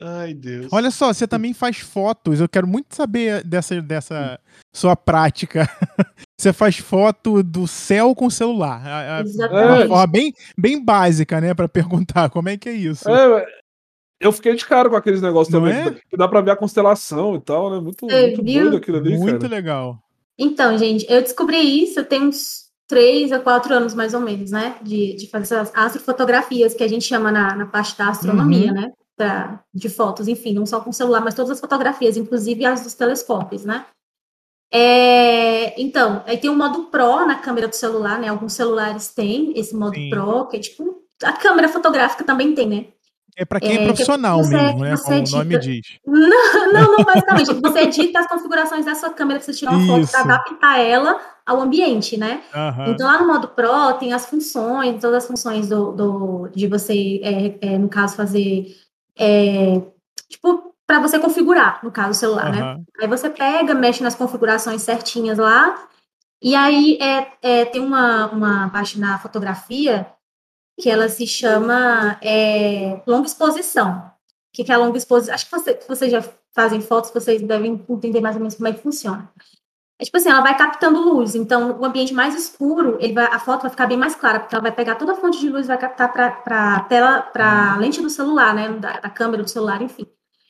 [0.00, 0.68] Ai, Deus.
[0.72, 2.40] Olha só, você também faz fotos.
[2.40, 4.38] Eu quero muito saber dessa, dessa
[4.74, 5.66] sua prática.
[6.38, 8.86] Você faz foto do céu com celular.
[8.86, 9.88] A- a- Uma Exatamente.
[9.88, 11.54] forma bem, bem básica, né?
[11.54, 13.08] Pra perguntar como é que é isso.
[13.08, 13.46] É,
[14.20, 15.90] eu fiquei de cara com aqueles negócios Não também, é?
[16.10, 17.80] que dá pra ver a constelação e tal, né?
[17.80, 18.62] Muito, Você muito viu?
[18.64, 19.48] doido aquilo ali, muito cara.
[19.48, 19.98] legal.
[20.38, 24.76] Então, gente, eu descobri isso tem uns três a quatro anos, mais ou menos, né?
[24.82, 28.74] De, de fazer essas astrofotografias, que a gente chama na, na parte da astronomia, Uhum.
[28.74, 28.92] né?
[29.16, 32.92] Pra, de fotos, enfim, não só com celular, mas todas as fotografias, inclusive as dos
[32.92, 33.86] telescópios, né?
[34.72, 38.28] É, então, aí tem o modo Pro na câmera do celular, né?
[38.28, 40.10] Alguns celulares têm esse modo Sim.
[40.10, 41.02] Pro, que é tipo.
[41.22, 42.86] A câmera fotográfica também tem, né?
[43.38, 44.94] É pra quem é, É, que profissional você- mesmo, né?
[44.96, 45.98] Como o nome edita- diz.
[46.72, 47.52] Não, não, basicamente.
[47.54, 50.12] Você edita as configurações da sua câmera pra você tirar uma foto Isso.
[50.12, 52.42] para adaptar ela ao ambiente, né?
[52.54, 52.88] Aham.
[52.90, 57.20] Então, lá no modo Pro, tem as funções, todas as funções do, do- de você,
[57.22, 58.74] é, é, no caso, fazer.
[59.18, 59.80] É,
[60.28, 62.60] tipo, para você configurar, no caso, o celular, né?
[62.60, 62.84] aham.
[63.00, 65.88] Aí você pega, mexe nas configurações certinhas lá,
[66.40, 70.06] e aí é, é, tem uma, uma parte na fotografia
[70.78, 73.98] que ela se chama é, longa exposição.
[73.98, 74.12] O
[74.52, 75.34] que, que é a longa exposição?
[75.34, 78.72] Acho que você, vocês já fazem fotos, vocês devem entender mais ou menos como é
[78.72, 79.30] que funciona.
[79.98, 83.38] É tipo assim, ela vai captando luz, então o ambiente mais escuro, ele vai, a
[83.38, 85.64] foto vai ficar bem mais clara, porque ela vai pegar toda a fonte de luz
[85.64, 89.42] e vai captar para a tela, para a lente do celular, né, da, da câmera
[89.42, 90.06] do celular, enfim.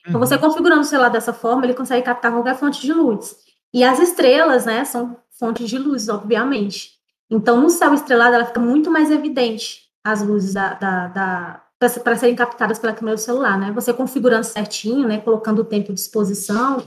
[0.09, 3.37] Então, você configurando o celular dessa forma, ele consegue captar qualquer fonte de luz.
[3.75, 6.93] E as estrelas, né, são fontes de luz, obviamente.
[7.31, 12.17] Então, no céu estrelado, ela fica muito mais evidente, as luzes da, da, da para
[12.17, 13.71] serem captadas pela câmera do celular, né?
[13.73, 16.83] Você configurando certinho, né, colocando o tempo de exposição,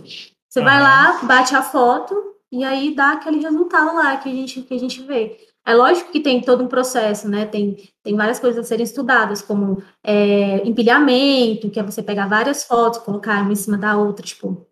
[0.48, 0.84] você vai Aham.
[0.84, 4.79] lá, bate a foto e aí dá aquele resultado lá que a gente, que a
[4.79, 5.38] gente vê.
[5.65, 7.45] É lógico que tem todo um processo, né?
[7.45, 12.63] Tem, tem várias coisas a serem estudadas, como é, empilhamento, que é você pegar várias
[12.63, 14.65] fotos, colocar uma em cima da outra, tipo.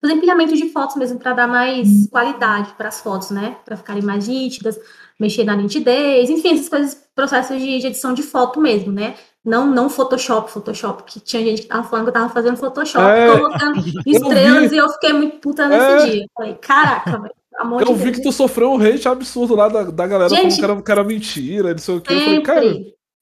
[0.00, 3.56] Fazer empilhamento de fotos mesmo para dar mais qualidade para as fotos, né?
[3.64, 4.78] Para ficarem mais nítidas,
[5.18, 9.14] mexer na nitidez, enfim, essas coisas, processos de, de edição de foto mesmo, né?
[9.44, 13.04] Não, não Photoshop, Photoshop, que tinha gente que tava falando que eu tava fazendo Photoshop,
[13.04, 13.26] É.
[13.36, 14.76] colocando estrelas vi.
[14.76, 16.10] e eu fiquei muito puta nesse É.
[16.10, 16.26] dia.
[16.36, 18.16] Falei, caraca, velho, pelo amor Eu de vi Deus.
[18.18, 20.92] que tu sofreu um hate absurdo lá da, da galera Gente, falando que era, que
[20.92, 22.12] era mentira, não sei o que.
[22.12, 22.62] Eu falei, cara,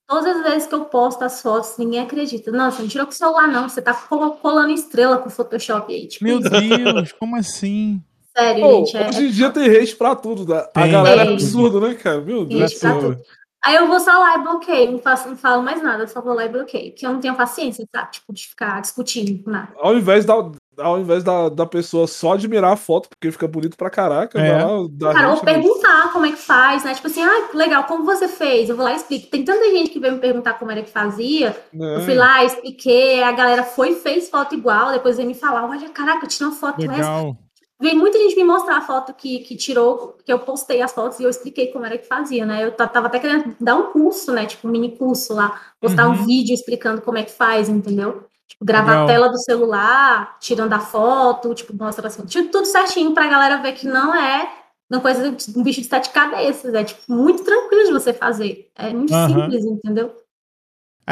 [0.06, 2.50] Todas as vezes que eu posto as fotos, ninguém acredita.
[2.50, 3.68] Não, você não tirou com o celular, não.
[3.68, 6.08] Você tá colando estrela com o Photoshop aí.
[6.08, 8.02] Tipo, Meu Deus, como assim?
[8.36, 8.96] sério, pô, gente.
[8.96, 10.44] É, hoje em dia tem hate pra tudo.
[10.52, 10.64] né?
[10.74, 12.20] A galera é absurdo, né, cara?
[12.20, 12.60] Meu Deus.
[12.72, 13.20] hate pra tudo.
[13.64, 14.92] Aí eu vou só lá e bloqueio.
[14.92, 16.92] Não, faço, não falo mais nada, eu só vou lá e bloqueio.
[16.92, 18.12] Porque eu não tenho paciência, sabe?
[18.12, 19.68] Tipo, de ficar discutindo com nada.
[19.78, 20.34] Ao invés da,
[20.78, 24.64] ao invés da, da pessoa só admirar a foto, porque fica bonito pra caraca, É.
[24.64, 25.40] lá, dá Cara, né?
[25.44, 26.94] perguntar como é que faz, né?
[26.94, 28.68] Tipo assim, ah, que legal, como você fez?
[28.68, 29.30] Eu vou lá e explico.
[29.30, 31.54] Tem tanta gente que veio me perguntar como era que fazia.
[31.72, 31.96] né?
[31.96, 35.68] Eu fui lá, expliquei, a galera foi e fez foto igual, depois veio me falar,
[35.68, 37.36] olha, caraca, eu tirei uma foto essa.
[37.80, 41.18] Veio muita gente me mostrar a foto que, que tirou, que eu postei as fotos
[41.18, 42.62] e eu expliquei como era que fazia, né?
[42.64, 44.44] Eu ta- tava até querendo dar um curso, né?
[44.44, 46.12] Tipo, um mini curso lá, postar Uhum.
[46.12, 48.24] um vídeo explicando como é que faz, entendeu?
[48.46, 49.04] Tipo, gravar Legal.
[49.04, 53.56] a tela do celular, tirando a foto, tipo, mostra assim, tipo, tudo certinho pra galera
[53.62, 54.52] ver que não é
[54.90, 58.70] uma coisa, de- um bicho de sete cabeças, é tipo muito tranquilo de você fazer.
[58.76, 59.28] É muito Aham.
[59.44, 60.12] simples, entendeu?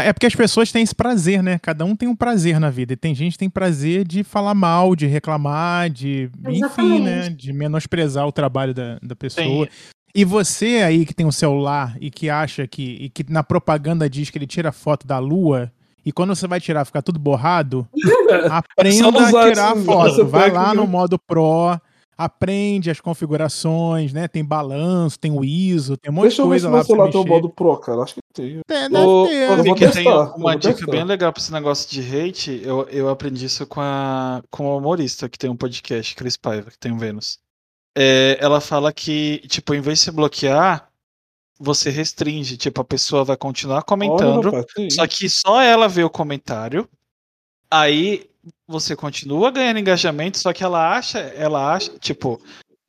[0.04, 1.58] É porque as pessoas têm esse prazer, né?
[1.58, 2.92] Cada um tem um prazer na vida.
[2.92, 6.30] E tem gente que tem prazer de falar mal, de reclamar, de.
[6.46, 7.02] Enfim, Exatamente.
[7.02, 7.30] né?
[7.30, 9.68] De menosprezar o trabalho da, da pessoa.
[10.14, 12.96] E você aí que tem um celular e que acha que.
[13.00, 15.72] E que na propaganda diz que ele tira foto da lua.
[16.04, 17.86] E quando você vai tirar, fica tudo borrado.
[18.50, 20.24] aprenda a tirar a foto.
[20.28, 21.78] Vai lá no modo Pro.
[22.18, 24.26] Aprende as configurações, né?
[24.26, 26.84] Tem balanço, tem o ISO, tem um monte Deixa de eu ver se coisa meu
[26.84, 28.02] celular tem o modo Pro, cara.
[28.02, 28.60] Acho que tem.
[28.68, 29.56] É, deve ter.
[29.56, 30.90] Tem vou que testar, tem eu uma dica testar.
[30.90, 32.60] bem legal pra esse negócio de hate.
[32.64, 36.72] Eu, eu aprendi isso com a com uma humorista que tem um podcast, Cris Paiva,
[36.72, 37.38] que tem um Vênus.
[37.96, 40.88] É, ela fala que, tipo, em vez de se bloquear,
[41.56, 42.56] você restringe.
[42.56, 46.10] Tipo, a pessoa vai continuar Olha, comentando, rapaz, tem só que só ela vê o
[46.10, 46.88] comentário.
[47.70, 48.28] Aí
[48.68, 52.40] você continua ganhando engajamento, só que ela acha, ela acha, tipo,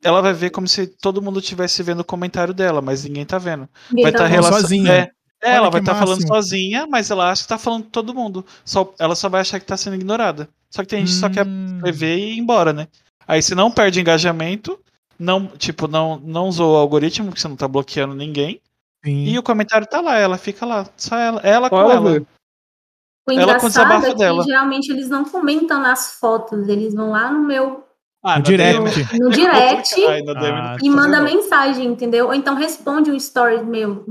[0.04, 3.38] ela vai ver como se todo mundo estivesse vendo o comentário dela, mas ninguém tá
[3.38, 3.68] vendo.
[3.90, 4.34] Ninguém Vai tá estar vendo.
[4.44, 4.60] relação...
[4.62, 4.94] Sozinha.
[4.94, 5.12] É,
[5.42, 6.28] é, ela que vai estar falando máximo.
[6.36, 8.46] sozinha, mas ela acha que tá falando com todo mundo.
[8.66, 10.50] Só, ela só vai achar que tá sendo ignorada.
[10.70, 11.76] Só que tem gente que só quer Hum.
[11.78, 12.88] escrever e ir embora, né?
[13.26, 14.78] Aí você não perde engajamento,
[15.18, 18.60] não, tipo, não, não usou o algoritmo, porque você não tá bloqueando ninguém.
[19.06, 19.26] Sim.
[19.26, 20.86] E o comentário tá lá, ela fica lá.
[20.98, 22.26] Só ela, ela com ela ela.
[23.30, 24.44] O Ela com o engraçado desabafo é que dela.
[24.44, 27.84] geralmente eles não comentam nas fotos, eles vão lá no meu
[28.22, 29.18] Ah, No direct.
[29.18, 32.26] No direct Ai, Ah, e manda mensagem, entendeu?
[32.28, 34.04] Ou então responde um story meu.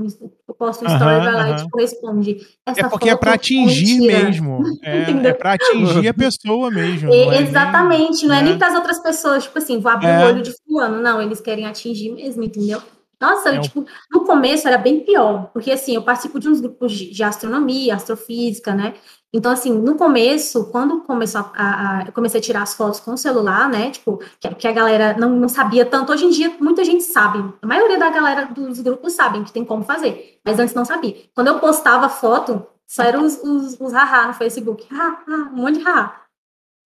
[0.47, 1.63] Eu posto um story, Aham, vai lá e aham.
[1.63, 2.37] tipo, responde.
[2.65, 4.23] Essa É porque é pra foi atingir mentira.
[4.25, 4.63] mesmo.
[4.83, 7.13] É, é pra atingir a pessoa mesmo.
[7.13, 8.49] E- não é nem- exatamente, não é, né?
[8.49, 10.23] nem pras outras pessoas, tipo assim, vou abrir É.
[10.23, 10.99] o olho de fulano.
[11.01, 12.81] Não, eles querem atingir mesmo, entendeu?
[13.21, 16.61] Nossa, É um- tipo, no começo era bem pior, porque assim, eu participo de uns
[16.61, 18.93] grupos de, de astronomia, astrofísica, né?
[19.33, 22.99] Então, assim, no começo, quando começou a, a- a- eu comecei a tirar as fotos
[22.99, 23.91] com o celular, né?
[23.91, 26.11] Tipo, que, que a galera não, não sabia tanto.
[26.11, 27.39] Hoje em dia, muita gente sabe.
[27.61, 31.15] A maioria da galera dos grupos sabem que tem como fazer, mas antes não sabia.
[31.35, 34.87] Quando eu postava foto, só eram os, os, os haha no Facebook.
[34.91, 36.15] Ha, ha, um monte de haha.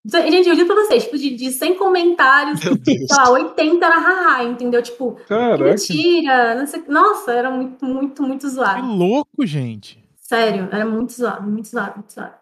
[0.06, 4.44] Gente, eu digo pra vocês, tipo, de, de 100 comentários, sei lá, 80 era haha,
[4.44, 4.82] entendeu?
[4.84, 5.64] Tipo, que Caraca.
[5.64, 6.84] mentira, não sei.
[6.90, 8.86] Nossa, era muito, muito, muito Que zoado.
[8.86, 10.04] louco, gente.
[10.18, 12.34] Sério, era muito zoado, muito zoado, muito zoado.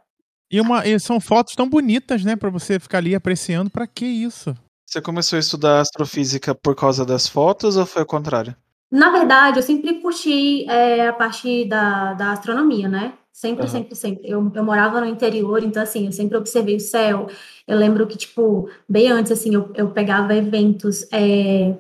[0.52, 2.36] E, uma, e são fotos tão bonitas, né?
[2.36, 3.70] Pra você ficar ali apreciando.
[3.70, 4.56] Pra que isso?
[4.86, 8.56] Você começou a estudar astrofísica por causa das fotos ou foi o contrário?
[8.92, 13.14] Na verdade, eu sempre curti é, a parte da, da astronomia, né?
[13.34, 13.72] Sempre, Aham.
[13.72, 14.30] sempre, sempre.
[14.30, 17.28] Eu, eu morava no interior, então, assim, eu sempre observei o céu.
[17.68, 21.76] Eu lembro que, tipo, bem antes, assim, eu, eu pegava eventos, é,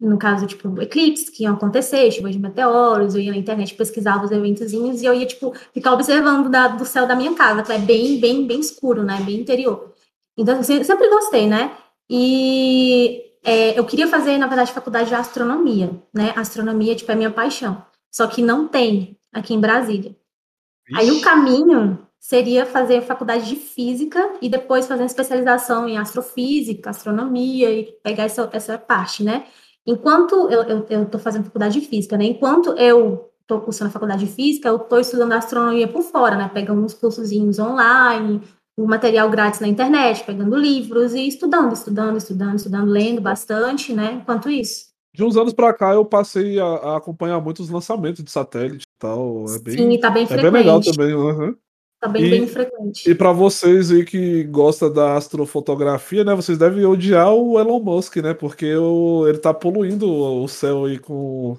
[0.00, 4.24] no caso, tipo, eclipses que iam acontecer, chuva de meteoros, eu ia na internet, pesquisava
[4.24, 7.72] os eventozinhos e eu ia, tipo, ficar observando da- do céu da minha casa, que
[7.72, 9.20] é bem, bem, bem escuro, né?
[9.24, 9.92] Bem interior.
[10.36, 11.76] Então, eu sempre, sempre gostei, né?
[12.10, 16.32] E é, eu queria fazer, na verdade, faculdade de astronomia, né?
[16.36, 17.82] Astronomia, tipo, é minha paixão.
[18.10, 20.14] Só que não tem aqui em Brasília.
[20.94, 26.90] Aí o caminho seria fazer faculdade de física e depois fazer uma especialização em astrofísica,
[26.90, 29.44] astronomia e pegar essa, essa parte, né?
[29.86, 32.24] Enquanto eu, eu, eu tô fazendo faculdade de física, né?
[32.24, 36.50] Enquanto eu tô cursando a faculdade de física, eu tô estudando astronomia por fora, né?
[36.52, 38.40] Pegando uns cursozinhos online,
[38.76, 44.20] o material grátis na internet, pegando livros e estudando, estudando, estudando, estudando, lendo bastante, né?
[44.22, 44.92] Enquanto isso.
[45.14, 48.91] De uns anos pra cá eu passei a, a acompanhar muitos lançamentos de satélite e
[49.02, 49.44] tal.
[49.54, 50.52] É bem, Sim, e tá bem é bem frequente.
[50.58, 51.14] legal também.
[51.14, 51.56] uhum.
[52.00, 53.08] Tá bem, E- bem frequente.
[53.10, 56.34] E pra vocês aí que gostam da astrofotografia, né?
[56.34, 58.34] Vocês devem odiar o Elon Musk, né?
[58.34, 61.56] Porque o, ele tá poluindo o céu aí com.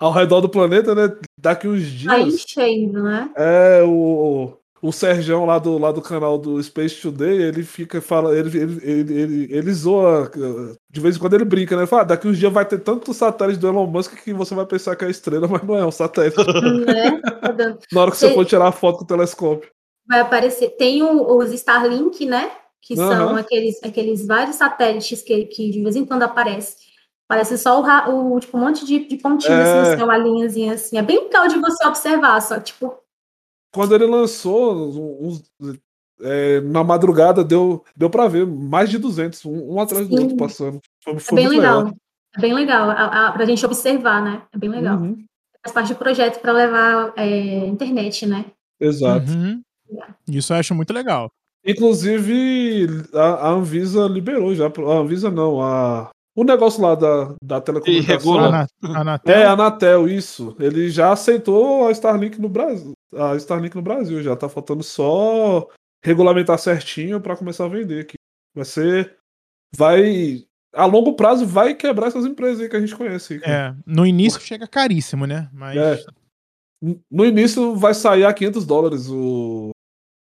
[0.00, 1.14] ao redor do planeta, né?
[1.38, 2.34] Daqui uns Tá dias.
[2.34, 3.30] enchendo, né?
[3.36, 8.36] É, o, o Sergião lá do, lá do canal do Space Today, ele fica, fala,
[8.36, 10.30] ele, ele, ele, ele, ele zoa,
[10.90, 11.82] de vez em quando ele brinca, né?
[11.82, 14.54] Ele Fala, ah, daqui uns dias vai ter tanto satélite do Elon Musk que você
[14.54, 16.36] vai pensar que é estrela, mas não é um satélite.
[16.84, 17.18] né?
[17.90, 19.70] Na hora que você for tirar a foto com o telescópio.
[20.06, 20.68] Vai aparecer.
[20.76, 22.50] Tem o- os Starlink, né?
[22.82, 23.38] Que são Aham.
[23.38, 26.76] aqueles, aqueles vários satélites que, que de vez em quando aparece.
[27.26, 29.62] Parece só o, o tipo, um monte de, de pontinhos, É.
[29.62, 30.98] assim, no céu, uma linhazinha assim.
[30.98, 32.94] É bem legal de você observar, só, tipo,
[33.74, 35.42] Quando ele lançou, uns-
[36.22, 40.22] é, na madrugada, deu, deu pra ver mais de 200, um, um atrás do Sim.
[40.22, 40.80] outro passando.
[41.02, 41.92] Foi, é foi bem muito legal.
[42.36, 44.42] É bem legal, a, a, pra gente observar, né?
[44.52, 44.96] É bem legal.
[44.98, 45.16] Uhum,
[45.62, 48.44] Faz parte do projeto para levar é, internet, né?
[48.80, 49.30] exato.
[49.32, 49.60] Uhum.
[50.28, 51.30] Isso eu acho muito legal.
[51.66, 54.66] Inclusive, a, a Anvisa liberou já.
[54.66, 58.32] A Anvisa não, a, o negócio lá da, da telecomunicação.
[58.32, 58.66] regula.
[58.82, 59.34] Ana- Anatel.
[59.34, 60.56] É, a Anatel, isso.
[60.58, 62.92] Ele já aceitou a Starlink no Brasil.
[63.16, 64.36] A Starlink no Brasil já.
[64.36, 65.68] Tá faltando só
[66.04, 68.14] regulamentar certinho pra começar a vender aqui.
[68.54, 69.16] Vai ser.
[69.76, 70.44] Vai.
[70.74, 73.38] A longo prazo vai quebrar essas empresas aí que a gente conhece.
[73.38, 73.76] cara.
[73.78, 75.48] É, no início chega caríssimo, né?
[75.52, 76.04] Mas É.
[77.10, 79.70] No início vai sair a 500 dólares o,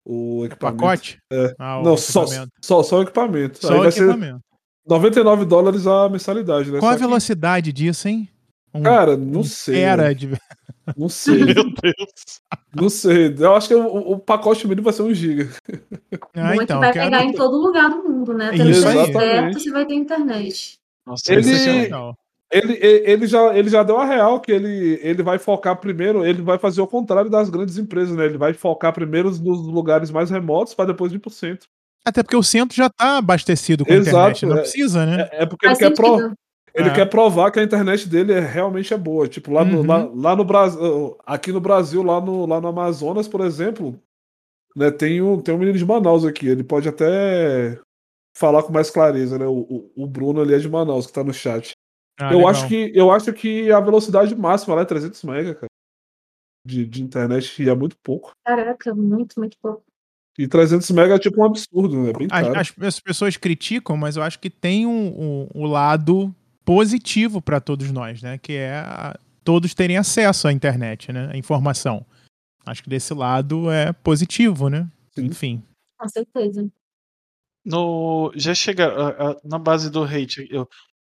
[0.06, 0.82] o o equipamento.
[0.82, 1.18] pacote.
[1.32, 1.54] É.
[1.60, 2.52] Ah, o Não, só, equipamento.
[2.64, 3.60] só, só o equipamento.
[3.60, 4.40] Só aí o vai ser equipamento.
[4.88, 6.80] 99 dólares a mensalidade, né?
[6.80, 8.28] Qual a velocidade disso, hein?
[8.74, 9.80] Um, Cara, não um sei.
[9.82, 10.14] Era né?
[10.14, 10.32] de...
[10.96, 11.46] Não sei.
[11.46, 12.42] Meu Deus.
[12.76, 13.36] não sei.
[13.38, 15.50] Eu acho que o, o pacote mínimo vai ser 1 giga.
[16.36, 17.06] Ah, então, que vai quero...
[17.06, 18.52] pegar em todo lugar do mundo, né?
[18.52, 20.80] Tendo certo, você vai ter internet.
[21.06, 22.18] Nossa, Ele- isso é legal.
[22.50, 26.42] Ele, ele, já, ele já deu a real que ele, ele vai focar primeiro, ele
[26.42, 28.24] vai fazer o contrário das grandes empresas, né?
[28.24, 31.68] Ele vai focar primeiro nos lugares mais remotos para depois ir pro centro.
[32.06, 34.62] Até porque o centro já tá abastecido com Exato, internet, não é.
[34.62, 35.28] precisa, né?
[35.34, 36.32] É, é porque Faz ele, quer, pro.
[36.78, 36.94] Ele É.
[36.94, 39.28] quer provar que a internet dele é, realmente é boa.
[39.28, 39.86] Tipo, lá no, Uhum.
[39.88, 44.00] lá, lá no Brasil, aqui no Brasil, lá no, lá no Amazonas, por exemplo,
[44.76, 46.48] né, tem, um, tem um menino de Manaus aqui.
[46.48, 47.80] Ele pode até
[48.38, 49.46] falar com mais clareza, né?
[49.48, 49.60] O,
[49.96, 51.72] o, o Bruno ali é de Manaus, que tá no chat.
[52.20, 52.52] Ah, eu, legal.
[52.52, 55.68] acho que, eu acho que a velocidade máxima lá é 300 MB, cara.
[56.66, 58.32] De, de internet, e é muito pouco.
[58.46, 59.84] Caraca, muito, muito pouco.
[60.38, 62.10] E 300 MB é tipo um absurdo, né?
[62.10, 62.48] É bem caro.
[62.60, 66.32] As, as- as pessoas criticam, mas eu acho que tem um, um- um lado
[66.72, 68.38] positivo para todos nós, né?
[68.38, 71.30] Que é a- todos terem acesso à internet, né?
[71.34, 72.06] A informação.
[72.66, 74.86] Acho que desse lado é positivo, né?
[75.16, 75.26] Sim.
[75.28, 75.64] Enfim.
[75.98, 76.68] Com certeza.
[77.66, 80.46] No, já chega a- a- na base do hate.
[80.52, 80.68] Eu,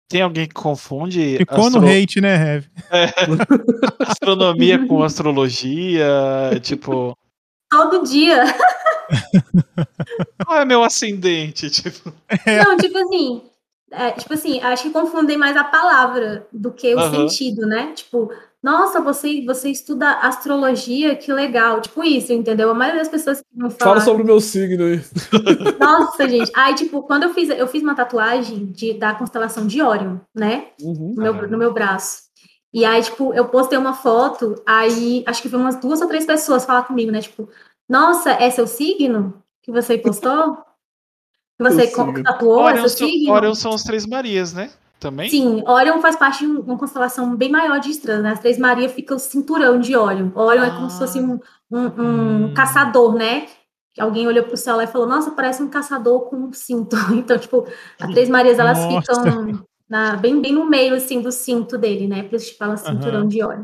[0.10, 2.70] tem alguém que confunde Ficou no astro- hate, né, Heavy?
[2.92, 3.06] é,
[4.12, 6.06] astronomia com astrologia?
[6.62, 7.18] Tipo,
[7.72, 8.44] Todo dia.
[10.46, 11.70] qual é meu ascendente?
[11.70, 12.14] Tipo,
[12.46, 13.42] Não, tipo assim,
[13.92, 17.28] é, tipo assim, acho que confundem mais a palavra do que o Aham.
[17.30, 17.94] sentido, né?
[17.94, 21.80] Tipo, nossa, você, você estuda astrologia, que legal.
[21.82, 22.72] Tipo isso, entendeu?
[22.72, 24.06] A maioria das pessoas que não Fala falam.
[24.06, 25.02] sobre o meu signo aí.
[25.80, 26.52] Nossa, gente.
[26.56, 30.70] Aí, tipo, quando eu fiz, eu fiz uma tatuagem de, da constelação de Órion, né?
[30.82, 31.14] Uhum.
[31.16, 32.24] no meu, no meu braço.
[32.74, 36.26] E aí, tipo, eu postei uma foto, aí acho que foi umas duas ou três
[36.26, 37.22] pessoas falar comigo, né?
[37.22, 37.48] Tipo,
[37.88, 40.58] nossa, é seu signo que você postou?
[41.58, 42.64] Que você tatuou?
[42.64, 43.34] Orion, são, signo?
[43.34, 44.70] Orion são as Três Marias, né?
[45.00, 45.30] Também?
[45.30, 48.32] Sim, Orion faz parte de um- uma constelação bem maior de estrelas, né?
[48.32, 50.32] As Três Marias fica o cinturão de Orion.
[50.36, 51.40] Orion é como se fosse um,
[51.72, 52.54] um, um Hum.
[52.54, 53.46] caçador, né?
[53.94, 56.96] Que Alguém olhou pro céu lá e falou, nossa, parece um caçador com um cinto.
[57.26, 57.66] Então, tipo,
[58.00, 59.02] as Três Marias, elas Nossa.
[59.02, 62.24] ficam na- bem, bem no meio, assim, do cinto dele, né?
[62.24, 63.28] Por isso que fala cinturão Aham.
[63.28, 63.64] de Orion.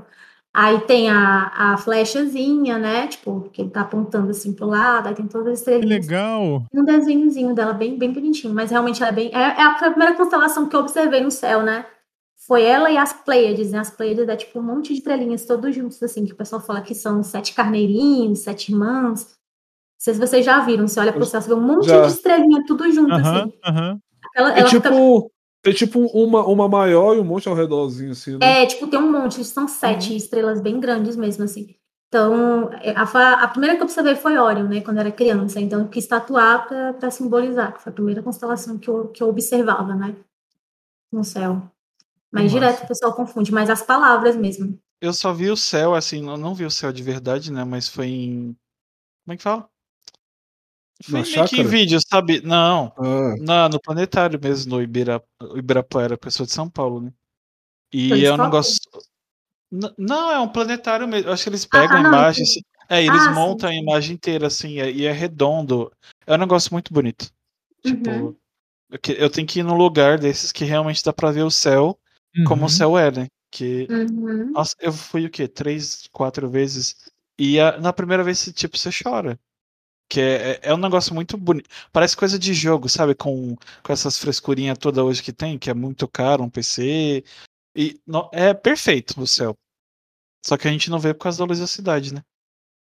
[0.53, 3.07] Aí tem a, a flechazinha, né?
[3.07, 6.65] Tipo, que ele tá apontando assim pro lado, aí tem todas as Que estrelinhas legal.
[6.73, 9.31] um desenhozinho dela bem, bem bonitinho, mas realmente ela é bem.
[9.33, 11.85] É, é a primeira constelação que eu observei no céu, né?
[12.45, 13.79] Foi ela e as Pleiades, né?
[13.79, 16.81] As Pleiades é tipo um monte de estrelinhas todos juntos, assim, que o pessoal fala
[16.81, 19.21] que são sete carneirinhos, sete irmãs.
[19.23, 22.01] Não sei se vocês já viram, você olha pro céu, você vê um monte Já.
[22.01, 23.53] de estrelinha tudo junto, assim.
[24.35, 25.30] Ela, Tem ela fica- tipo,
[25.61, 28.63] tem tipo uma, uma maior e um monte ao redorzinho, assim, né?
[28.63, 31.75] É, tipo, tem um monte, são sete estrelas bem grandes mesmo, assim.
[32.07, 35.61] Então, a, a primeira que eu observei foi Órion, né, quando eu era criança.
[35.61, 39.23] Então, eu quis tatuar pra, pra simbolizar, que foi a primeira constelação que eu, que
[39.23, 40.15] eu observava, né,
[41.11, 41.71] no céu.
[42.31, 42.55] Mas Massa.
[42.55, 44.79] direto o pessoal confunde, mas as palavras mesmo.
[44.99, 47.63] Eu só vi o céu, assim, não, não vi o céu de verdade, né?
[47.63, 48.55] Mas foi em.
[49.23, 49.69] Como é que fala?
[51.03, 52.41] Foi meio que em vídeo, sabe?
[52.41, 55.21] Não, Ah, na, no planetário mesmo, no Ibira,
[55.55, 57.13] Ibirapuera, pessoa de São Paulo, né?
[57.93, 58.43] E é um Telescópio?
[58.45, 58.79] negócio.
[59.71, 61.29] N- Não, é um planetário mesmo.
[61.29, 62.43] Eu acho que eles pegam tá, a imagem.
[62.43, 65.89] assim- É, eles Ah, montam a imagem inteira, assim, é- e é redondo.
[66.27, 67.31] É um negócio muito bonito.
[67.81, 68.35] Tipo, Uhum.
[68.91, 71.51] eu, que- eu tenho que ir num lugar desses que realmente dá pra ver o
[71.51, 71.97] céu
[72.45, 72.67] como Uhum.
[72.67, 73.27] o céu é, né?
[73.49, 74.51] Que Uhum.
[74.51, 75.47] nossa, eu fui o quê?
[75.47, 76.95] Três, quatro vezes.
[77.39, 79.39] E a- na primeira vez, tipo, você chora.
[80.11, 81.69] Que é, é- é um negócio muito bonito.
[81.89, 83.15] Parece coisa de jogo, sabe?
[83.15, 87.23] Com, com essas frescurinhas toda hoje que tem, que é muito caro, um PC.
[87.73, 89.55] E no- é perfeito o céu.
[90.45, 92.21] Só que a gente não vê por causa da luz da cidade, né?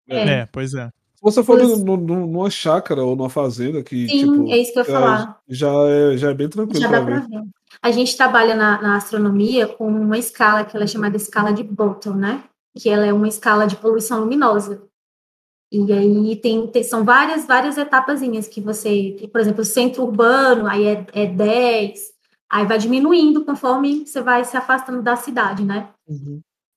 [0.08, 0.28] É.
[0.40, 0.86] É, pois é.
[0.86, 4.56] se você for Pois- no- no- numa chácara ou numa fazenda que, Sim, tipo, é
[4.56, 5.40] isso que eu ia é, falar.
[5.46, 7.28] já, é, já é bem tranquilo Já pra dá pra ver.
[7.28, 7.42] ver.
[7.82, 11.62] A gente trabalha na, na astronomia com uma escala que ela é chamada escala de
[11.62, 12.42] Bolton, né?
[12.78, 14.88] Que ela é uma escala de poluição luminosa.
[15.72, 20.02] E aí tem, tem- são várias, várias etapazinhas que você, que, por exemplo, o centro
[20.02, 22.10] urbano, aí é, é 10,
[22.50, 25.88] aí vai diminuindo conforme você vai se afastando da cidade, né?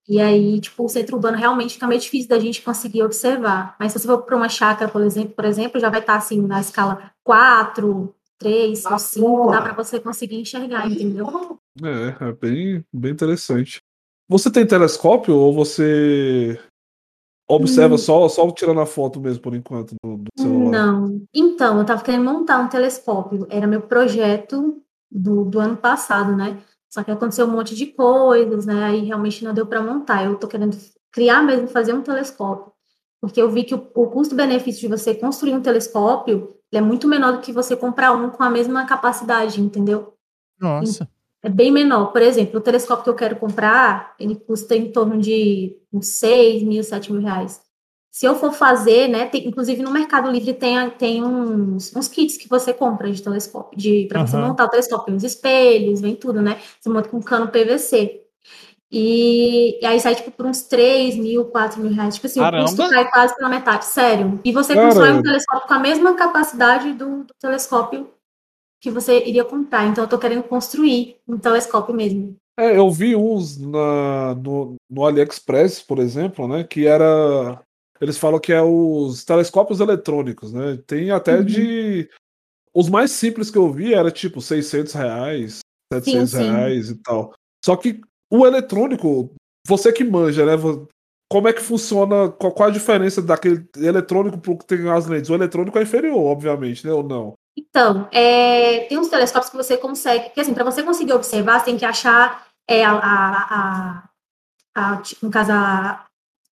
[0.08, 3.76] E aí, tipo, o centro urbano realmente fica meio difícil da gente conseguir observar.
[3.80, 6.42] Mas se você for para uma chácara, por exemplo, por exemplo, já vai estar assim
[6.42, 11.58] na escala 4, 3, ou 5, dá para você conseguir enxergar, entendeu?
[11.82, 13.82] É, é bem, bem interessante.
[14.30, 16.60] Você tem telescópio ou você
[17.56, 17.98] observa Hum.
[17.98, 20.72] só, só tirando a foto mesmo por enquanto do, do celular?
[20.72, 21.22] Não.
[21.34, 23.48] Então, eu tava querendo montar um telescópio.
[23.50, 26.62] Era meu projeto do, do ano passado, né?
[26.90, 28.84] Só que aconteceu um monte de coisas, né?
[28.84, 30.26] Aí realmente não deu para montar.
[30.26, 30.78] Eu tô querendo
[31.12, 32.72] criar mesmo, fazer um telescópio.
[33.22, 37.08] Porque eu vi que o, o custo-benefício de você construir um telescópio ele é muito
[37.08, 40.16] menor do que você comprar um com a mesma capacidade, entendeu?
[40.60, 41.08] Nossa.
[41.44, 42.08] É bem menor.
[42.14, 46.64] Por exemplo, o telescópio que eu quero comprar, ele custa em torno de uns 6
[46.64, 47.62] mil, 7 mil reais.
[48.10, 52.38] Se eu for fazer, né, tem- inclusive no Mercado Livre tem, tem uns, uns kits
[52.38, 54.50] que você compra de telescópio, de para você Aham.
[54.50, 56.60] montar o telescópio, os espelhos, vem tudo, né?
[56.80, 58.22] Você monta com cano PVC.
[58.92, 62.14] E, e aí sai, tipo, por uns 3 mil, 4 mil reais.
[62.16, 62.64] Tipo assim, o Caramba!
[62.66, 64.40] custo cai quase pela metade, sério.
[64.46, 64.86] E você Cara.
[64.88, 68.08] constrói um telescópio com a mesma capacidade do, do telescópio
[68.84, 69.88] que você iria comprar.
[69.88, 72.36] Então, eu tô querendo construir um telescópio mesmo.
[72.60, 76.66] É, eu vi uns na, no, no AliExpress, por exemplo, né?
[76.66, 77.62] Que era.
[78.02, 80.78] Eles falam que é os telescópios eletrônicos, né?
[80.86, 81.46] Tem até Uhum.
[81.46, 82.10] de.
[82.76, 85.60] Os mais simples que eu vi era tipo 600 reais,
[85.94, 86.44] 700 Sim, sim.
[86.44, 87.34] reais e tal.
[87.64, 89.34] Só que o eletrônico,
[89.66, 90.54] você que manja, né?
[91.32, 92.30] Como é que funciona?
[92.30, 95.30] Qual, qual a diferença daquele eletrônico pro que tem as lentes?
[95.30, 96.92] O eletrônico é inferior, obviamente, né?
[96.92, 97.34] Ou não?
[97.58, 101.66] Então, é, tem uns telescópios que você consegue, porque assim, para você conseguir observar, você
[101.66, 104.10] tem que achar é, a, a,
[104.76, 106.06] a, a, no caso, a,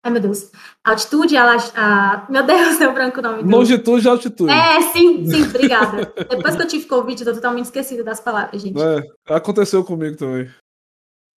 [0.03, 0.51] Ai, meu Deus.
[0.83, 3.43] Altitude, a, a, meu Deus, deu branco o nome.
[3.43, 4.51] Longitude e altitude.
[4.51, 6.13] É, sim, sim, obrigada.
[6.17, 8.81] Depois que eu tive Covid, eu tô totalmente esquecida das palavras, gente.
[8.81, 10.51] É, aconteceu comigo também.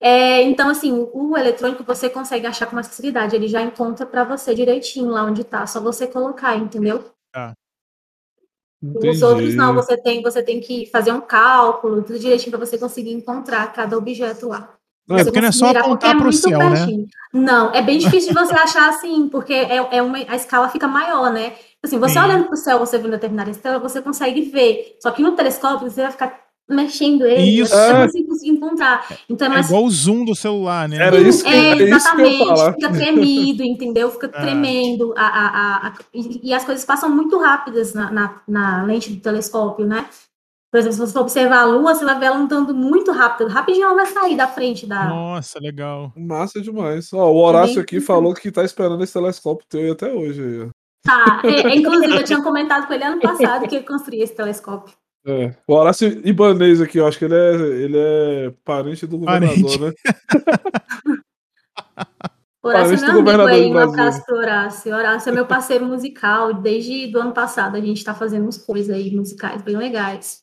[0.00, 3.34] É, então, assim, o eletrônico você consegue achar com mais facilidade.
[3.34, 5.66] Ele já encontra para você direitinho lá onde tá.
[5.66, 7.04] Só você colocar, entendeu?
[7.34, 7.52] Ah.
[8.82, 12.76] Os outros não, você tem, você tem que fazer um cálculo, tudo direitinho para você
[12.76, 14.74] conseguir encontrar cada objeto lá.
[15.06, 16.86] Não, é porque não é só apontar para o céu, né?
[16.86, 17.04] né?
[17.32, 20.88] Não, é bem difícil de você achar assim, porque é, é uma, a escala fica
[20.88, 21.54] maior, né?
[21.82, 22.20] Assim, você Sim.
[22.20, 24.96] olhando para o céu, você vendo determinada estrela, você consegue ver.
[25.00, 26.40] Só que no telescópio você vai ficar
[26.72, 27.74] mexendo ele, isso.
[27.74, 28.06] É.
[28.06, 29.06] você conseguir encontrar.
[29.28, 29.66] Então é, é mais...
[29.66, 30.96] igual o zoom do celular, né?
[30.96, 32.74] Era isso que, é, era exatamente, isso que eu falar.
[32.74, 34.10] fica tremido, entendeu?
[34.10, 34.40] Fica ah.
[34.40, 35.14] tremendo.
[35.16, 39.20] A, a, a, e, e, as coisas passam muito rápidas na, na, na, lente do
[39.20, 40.06] telescópio, né?
[40.70, 43.50] Por exemplo, se você for observar a Lua, você vai ver ela andando muito rápido.
[43.50, 45.04] Rapidinho ela vai sair da frente da.
[45.04, 46.10] Nossa, legal.
[46.16, 47.12] Massa demais.
[47.12, 50.70] Ó, o Horácio aqui falou que tá esperando esse telescópio teu até hoje.
[51.04, 54.94] Tá, é, inclusive eu tinha comentado com ele ano passado que ele construía esse telescópio.
[55.24, 55.54] É.
[55.66, 59.80] O Horácio Ibanês aqui, eu acho que ele é, ele é parente do governador, parente.
[59.80, 59.92] né?
[62.64, 64.94] Horácio é meu amigo aí, um abraço pro Horácio.
[64.94, 68.94] Horácio é meu parceiro musical, desde o ano passado a gente tá fazendo uns coisas
[68.94, 70.42] aí musicais bem legais.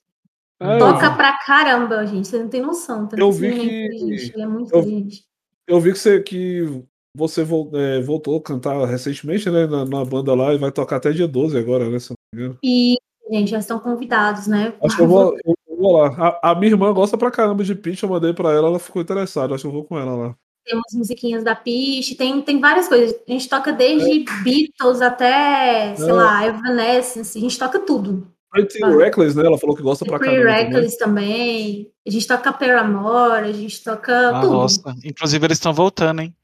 [0.61, 3.07] É, Toca pra caramba, gente, você não tem noção.
[3.07, 3.69] Tá eu vi que...
[3.69, 5.23] Ele é muito eu, inteligente.
[5.65, 6.83] Eu vi que você, que
[7.15, 11.11] você é, voltou a cantar recentemente, né, na, na, banda lá, e vai tocar até
[11.11, 12.59] dia 12 agora, né, se não me engano.
[12.61, 12.97] E
[13.29, 14.73] gente, já estão convidados, né?
[14.83, 16.37] Acho que eu vou, eu vou lá.
[16.41, 19.01] A, a, minha irmã gosta pra caramba de Peach, eu mandei pra ela, ela ficou
[19.01, 19.53] interessada.
[19.53, 20.35] Acho que eu vou com ela lá.
[20.65, 23.15] Temos musiquinhas da Peach, tem, tem várias coisas.
[23.27, 24.43] A gente toca desde é.
[24.43, 26.13] Beatles até, sei é.
[26.13, 28.27] lá, Evanescence, a gente toca tudo.
[28.51, 28.89] Pretty ah.
[28.89, 29.45] Reckless, né?
[29.45, 30.53] Ela falou que gosta pra Pretty caramba.
[30.53, 31.27] Pretty Reckless também.
[31.27, 31.91] também.
[32.07, 34.53] A gente toca Paramore, a gente toca ah, tudo.
[34.53, 36.35] Nossa, inclusive eles estão voltando, hein?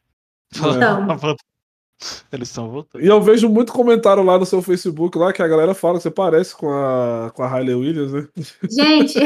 [0.55, 1.07] Então.
[2.31, 3.03] Eles estão voltando.
[3.03, 6.03] E eu vejo muito comentário lá no seu Facebook lá que a galera fala que
[6.03, 8.27] você parece com a, com a Hailey Williams, né?
[8.69, 9.19] Gente,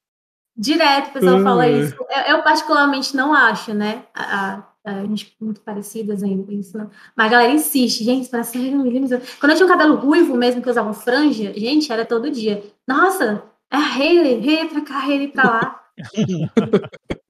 [0.56, 1.96] direto o pessoal fala isso.
[2.10, 4.06] Eu, eu, particularmente não acho, né?
[4.14, 6.90] A, a, a gente muito parecidas ainda isso, não.
[7.16, 9.12] Mas a galera insiste, gente, parece a Hailey Williams.
[9.40, 12.32] Quando eu tinha um cabelo ruivo mesmo, que eu usava um franja, gente, era todo
[12.32, 12.64] dia.
[12.88, 15.82] Nossa, é a Hailey, Hailey pra cá, Hailey pra lá.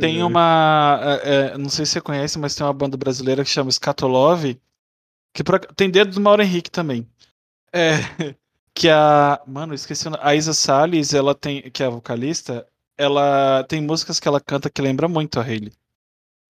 [0.00, 0.98] Tem uma.
[1.22, 4.58] É, é, não sei se você conhece, mas tem uma banda brasileira que chama Scatolove.
[5.34, 7.06] Que pra, tem dedo do Mauro Henrique também.
[7.72, 7.96] É,
[8.72, 9.40] que a.
[9.46, 10.08] Mano, esqueci.
[10.20, 11.70] A Isa Salles, ela tem.
[11.70, 12.66] Que é a vocalista.
[12.96, 15.72] Ela tem músicas que ela canta que lembra muito a Hayley.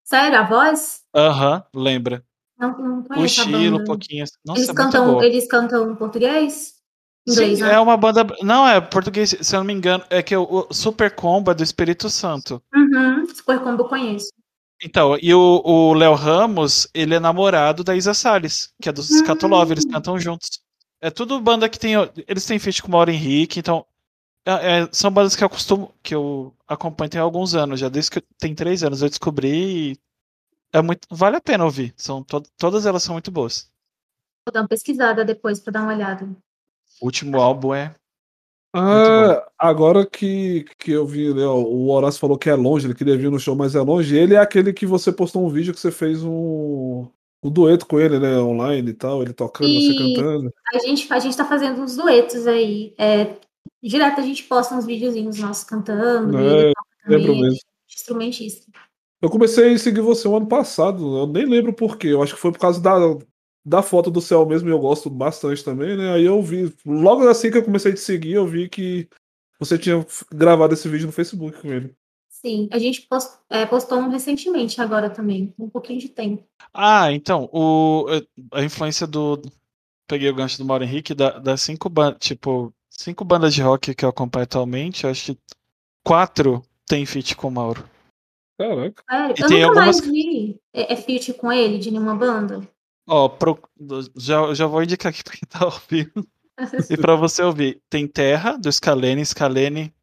[0.04, 1.02] Sério, a voz?
[1.14, 2.24] Aham, lembra.
[2.58, 3.20] Não, não conheço.
[3.22, 4.24] O estilo, um pouquinho.
[4.44, 6.77] Nossa, eles, é cantam, eles cantam em português?
[7.26, 7.74] Inglês, né?
[7.74, 8.26] é uma banda.
[8.42, 10.04] Não, é português, se eu não me engano.
[10.08, 12.62] É que o, Super Combo é do Espírito Santo.
[12.74, 14.30] Uhum, Super Combo eu conheço.
[14.82, 19.72] Então, e o Léo Ramos, ele é namorado da Isa Salles, que é do Scatolove,
[19.72, 19.90] eles hum.
[19.90, 20.60] cantam juntos.
[21.00, 21.94] É tudo banda que tem.
[22.26, 23.84] Eles têm feat com o Mauro Henrique, então.
[24.44, 25.92] É, é, são bandas que eu costumo.
[26.02, 29.96] que eu acompanho tem alguns anos, já desde que tem três anos eu descobri e
[30.72, 31.06] é muito.
[31.10, 31.92] Vale a pena ouvir.
[31.96, 33.70] São to, todas elas são muito boas.
[34.46, 36.28] Vou dar uma pesquisada depois para dar uma olhada.
[37.00, 37.94] O último álbum é.
[38.74, 43.16] Ah, agora que, que eu vi, né, o Horácio falou que é longe, ele queria
[43.16, 44.16] vir no show, mas é longe.
[44.16, 47.06] Ele é aquele que você postou um vídeo que você fez um,
[47.42, 50.52] um dueto com ele, né, online e tal, ele tocando, e você cantando.
[50.74, 52.94] A gente, a gente tá fazendo uns duetos aí.
[52.98, 53.36] É,
[53.82, 56.36] direto a gente posta uns videozinhos nossos cantando.
[56.38, 56.72] É,
[57.06, 57.58] lembro mesmo.
[57.88, 58.70] Instrumentista.
[59.20, 62.08] Eu comecei a seguir você o ano passado, eu nem lembro porquê.
[62.08, 62.94] Eu acho que foi por causa da,
[63.68, 66.14] da foto do céu mesmo, eu gosto bastante também, né?
[66.14, 69.06] Aí eu vi, logo assim que eu comecei a te seguir, eu vi que
[69.60, 71.94] você tinha gravado esse vídeo no Facebook com ele.
[72.30, 76.44] Sim, a gente post, é, postou um recentemente agora também, um pouquinho de tempo.
[76.72, 78.06] Ah, então, o,
[78.52, 79.42] a influência do.
[80.06, 83.94] Peguei o gancho do Mauro Henrique, da, das cinco bandas, tipo, cinco bandas de rock
[83.94, 85.40] que eu acompanho atualmente, eu acho que
[86.02, 87.84] quatro tem feat com o Mauro.
[88.58, 89.04] Caraca.
[89.36, 90.00] E eu nunca algumas...
[90.00, 92.66] mais vi é, é feat com ele de nenhuma banda.
[93.08, 93.58] Ó, pro,
[94.14, 96.28] já, já vou indicar aqui pra quem tá ouvindo.
[96.90, 99.94] e pra você ouvir, tem Terra, do Scalene, Scalene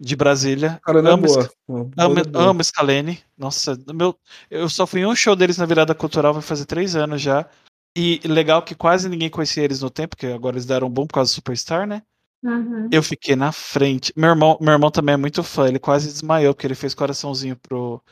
[0.00, 0.78] de Brasília.
[0.80, 1.50] Scalene amo, é boa.
[1.98, 3.20] Amo, amo Scalene.
[3.36, 4.16] Nossa, meu,
[4.50, 7.46] eu só fui em um show deles na virada cultural, vai fazer três anos já.
[7.96, 11.06] E legal que quase ninguém conhecia eles no tempo, porque agora eles deram um bom
[11.06, 12.02] por causa do Superstar, né?
[12.42, 12.88] Uhum.
[12.90, 14.12] Eu fiquei na frente.
[14.16, 17.56] Meu irmão, meu irmão também é muito fã, ele quase desmaiou, porque ele fez coraçãozinho
[17.56, 18.02] pro.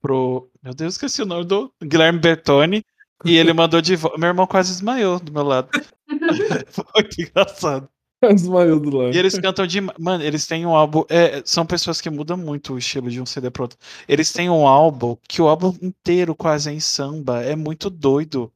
[0.00, 2.84] pro meu Deus, esqueci o nome do Guilherme Bertoni.
[3.24, 4.18] E ele mandou de volta.
[4.18, 5.68] Meu irmão quase desmaiou do meu lado.
[6.68, 7.88] Foi muito engraçado.
[8.22, 9.14] Desmaiou do lado.
[9.14, 9.80] E eles cantam de.
[9.98, 11.04] Mano, eles têm um álbum.
[11.08, 13.78] é, são pessoas que mudam muito o estilo de um CD pro outro.
[14.08, 17.42] Eles têm um álbum que o álbum inteiro quase é em samba.
[17.42, 18.52] É muito doido.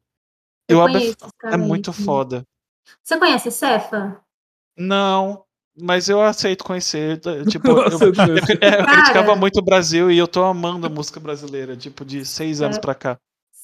[0.69, 2.43] E Eu o álbum é, é muito foda.
[3.03, 4.19] Você conhece Cefa?
[4.77, 5.43] Não,
[5.79, 7.19] mas eu aceito conhecer.
[7.49, 11.19] Tipo, Eu eu, eu, eu criticava muito o Brasil e eu tô amando a música
[11.19, 12.81] brasileira, tipo, de seis anos É.
[12.81, 13.17] pra cá.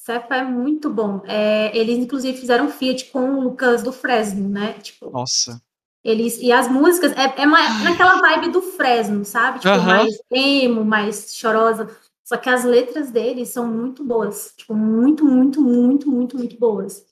[0.04, 1.22] Cefa é muito bom.
[1.26, 4.72] É, eles, inclusive, fizeram Fiat com o Lucas do Fresno, né?
[4.82, 5.62] Tipo, Nossa.
[6.02, 9.60] eles, e as músicas é, é mais naquela vibe do Fresno, sabe?
[9.60, 9.86] Tipo, Aham.
[9.86, 11.88] mais emo, mais chorosa.
[12.24, 14.52] Só que as letras deles são muito boas.
[14.56, 17.06] Tipo, muito, muito, muito, muito, muito boas.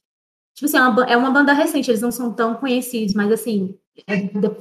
[0.56, 3.78] Tipo assim, é uma, é uma banda recente, eles não são tão conhecidos, mas assim,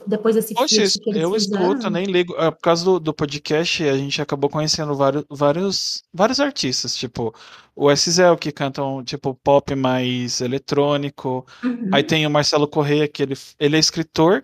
[0.08, 2.36] depois desse Poxa, eu escuto, nem ligo.
[2.38, 7.34] Ah, Por causa do, do podcast, a gente acabou conhecendo vários, vários, vários artistas, tipo
[7.76, 11.46] o SZL, que cantam tipo pop mais eletrônico.
[11.64, 11.90] Uhum.
[11.94, 14.44] Aí tem o Marcelo Correia, que ele, ele é escritor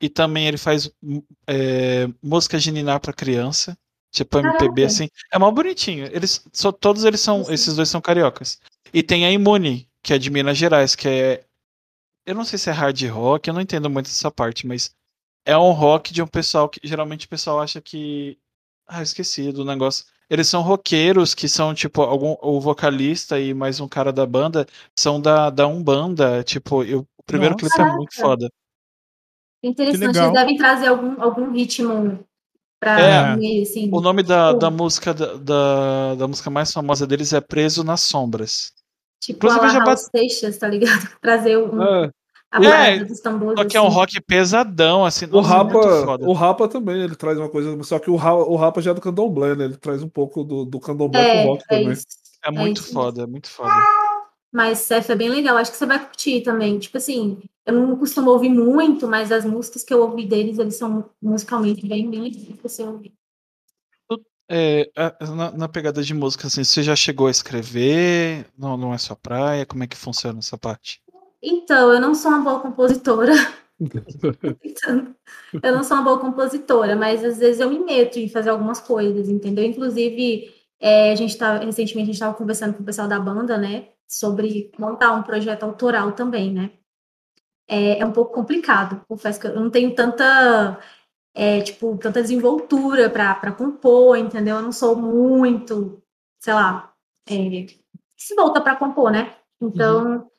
[0.00, 0.90] e também ele faz
[1.46, 3.76] é, música de ninar pra criança,
[4.12, 4.86] tipo MPB, Caraca.
[4.86, 5.08] assim.
[5.32, 6.08] É mal bonitinho.
[6.12, 7.52] Eles, só, todos eles são, Sim.
[7.52, 8.58] esses dois são cariocas.
[8.92, 11.44] E tem a Imune, que é de Minas Gerais, que é.
[12.28, 14.94] Eu não sei se é hard rock, eu não entendo muito essa parte, mas
[15.46, 18.38] é um rock de um pessoal que geralmente o pessoal acha que.
[18.86, 20.04] Ah, eu esqueci do negócio.
[20.28, 24.66] Eles são roqueiros que são, tipo, algum, o vocalista e mais um cara da banda
[24.98, 26.42] são da, da Umbanda.
[26.44, 27.74] Tipo, eu, o primeiro Nossa.
[27.74, 28.50] clipe é muito foda.
[29.62, 32.22] Interessante, eles devem trazer algum, algum ritmo
[32.78, 33.36] pra É.
[33.36, 33.88] meio, assim.
[33.90, 37.82] O nome da, Tipo- da música da, da, da música mais famosa deles é Preso
[37.82, 38.72] nas Sombras.
[39.20, 41.08] Tipo, Inclusive, a já Raul Seixas, tá ligado?
[41.20, 42.10] Trazer um, É,
[42.50, 43.58] a É, parada dos tambores.
[43.60, 43.94] Só que é um assim.
[43.94, 45.26] rock pesadão, assim.
[45.26, 46.26] o é muito Rapa, foda.
[46.28, 48.94] o Rapa também, ele traz uma coisa, só que o Rapa, o Rapa já é
[48.94, 49.64] do candomblé, né?
[49.66, 51.92] Ele traz um pouco do, do candomblé É, pro rock é também.
[51.92, 52.06] isso.
[52.44, 53.72] É muito isso foda, é muito foda.
[54.52, 56.78] Mas Cef é bem legal, acho que você vai curtir também.
[56.78, 60.76] Tipo assim, eu não costumo ouvir muito, mas as músicas que eu ouvi deles, eles
[60.76, 63.12] são musicalmente bem, bem legais pra você ouvir.
[64.50, 64.90] É,
[65.36, 68.46] na, na pegada de música, assim, você já chegou a escrever?
[68.56, 69.66] Não, não é sua praia?
[69.66, 71.02] Como é que funciona essa parte?
[71.42, 73.32] Então, eu não sou uma boa compositora.
[74.64, 75.14] Então,
[75.62, 78.80] eu não sou uma boa compositora, mas às vezes eu me meto em fazer algumas
[78.80, 79.64] coisas, entendeu?
[79.64, 83.56] Inclusive, é, a gente tá, recentemente a gente estava conversando com o pessoal da banda,
[83.56, 83.88] né?
[84.08, 86.72] Sobre montar um projeto autoral também, né?
[87.68, 90.78] É, é um pouco complicado, confesso que eu não tenho tanta,
[91.34, 94.56] é, tipo, tanta desenvoltura para compor, entendeu?
[94.56, 96.02] Eu não sou muito,
[96.40, 96.94] sei lá,
[97.28, 97.66] é,
[98.16, 99.36] se volta para compor, né?
[99.60, 100.30] Então,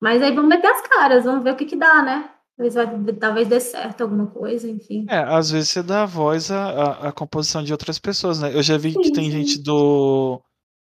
[0.00, 2.30] mas aí vamos meter as caras, vamos ver o que que dá, né?
[2.56, 5.06] Talvez, vai, talvez dê certo alguma coisa, enfim.
[5.08, 8.54] É, às vezes você dá voz à, à, composição de outras pessoas, né?
[8.54, 9.30] Eu já vi que Sim, tem sim.
[9.30, 10.42] gente do,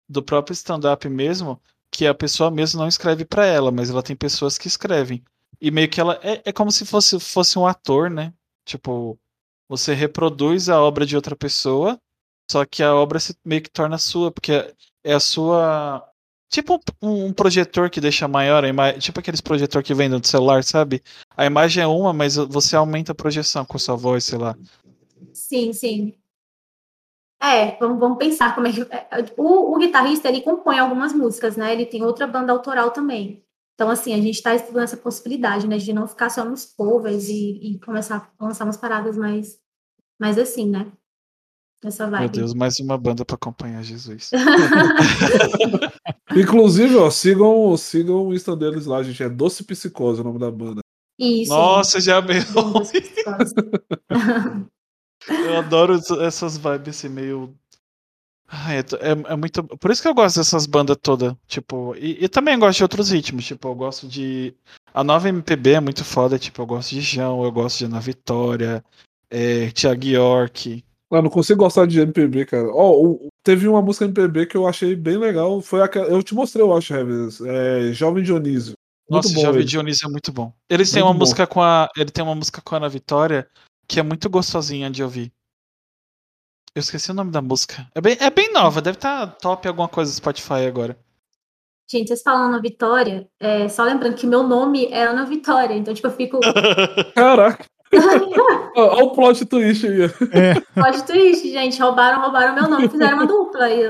[0.08, 4.16] do próprio stand-up mesmo, que a pessoa mesmo não escreve pra ela, mas ela tem
[4.16, 5.22] pessoas que escrevem.
[5.60, 6.18] E meio que ela.
[6.22, 8.32] É, é como se fosse, fosse um ator, né?
[8.64, 9.18] Tipo,
[9.68, 12.00] você reproduz a obra de outra pessoa,
[12.50, 16.07] só que a obra se meio que torna sua, porque é a sua.
[16.48, 18.98] Tipo um, projetor que deixa maior a imagem.
[19.00, 21.02] Tipo aqueles projetor que vem do celular, sabe?
[21.36, 24.56] A imagem é uma, mas você aumenta a projeção com sua voz, sei lá.
[25.32, 26.14] Sim, sim.
[27.40, 28.80] É, vamos, vamos pensar como é que.
[28.82, 31.72] é, O, o guitarrista, ele compõe algumas músicas, né?
[31.72, 33.44] Ele tem outra banda autoral também.
[33.74, 35.76] Então, assim, a gente está estudando essa possibilidade, né?
[35.76, 39.60] De não ficar só nos covers e, e começar a lançar umas paradas mais,
[40.18, 40.90] mais assim, né?
[41.84, 42.20] Essa vibe.
[42.20, 44.30] Meu Deus, mais uma banda pra acompanhar Jesus.
[46.36, 49.22] Inclusive, ó, sigam, sigam o Insta deles lá, gente.
[49.22, 50.80] É Doce Psicose o nome da banda.
[51.18, 51.50] Isso.
[51.50, 52.42] Nossa, já meio.
[55.28, 57.54] Eu adoro essas vibes assim, meio.
[58.46, 59.62] Ai, é, é, é muito.
[59.64, 61.34] Por isso que eu gosto dessas bandas todas.
[61.46, 63.44] Tipo, e, e também gosto de outros ritmos.
[63.44, 64.54] Tipo, eu gosto de.
[64.94, 66.38] A nova MPB é muito foda.
[66.38, 68.82] Tipo, eu gosto de João, eu gosto de Ana Vitória,
[69.28, 70.82] é, Thiago York.
[71.10, 72.68] Ah, não consigo gostar de MPB, cara.
[72.70, 75.60] Ó, o- teve uma música MPB que eu achei bem legal.
[75.62, 76.06] Foi aquela.
[76.06, 77.40] Eu te mostrei, eu acho, Heavens.
[77.40, 78.74] É Jovem Dionísio.
[79.10, 79.40] Muito Nossa, bom.
[79.40, 79.68] Jovem ele.
[79.68, 80.52] Dionísio é muito bom.
[80.68, 81.20] Eles têm Muito uma bom.
[81.20, 81.88] música com a.
[81.96, 83.48] Ele tem uma música com a Ana Vitória
[83.86, 85.32] que é muito gostosinha de ouvir.
[86.74, 87.88] Eu esqueci o nome da música.
[87.94, 90.96] É bem, é bem nova, deve estar top alguma coisa do Spotify agora.
[91.90, 95.94] Gente, vocês falam Ana Vitória, é, só lembrando que meu nome é Ana Vitória, então,
[95.94, 96.38] tipo, eu fico.
[97.16, 97.64] Caraca.
[98.76, 100.08] Olha o plot twist aí.
[100.74, 101.80] Pode twist, gente.
[101.80, 103.82] Roubaram, roubaram meu nome, fizeram uma dupla aí.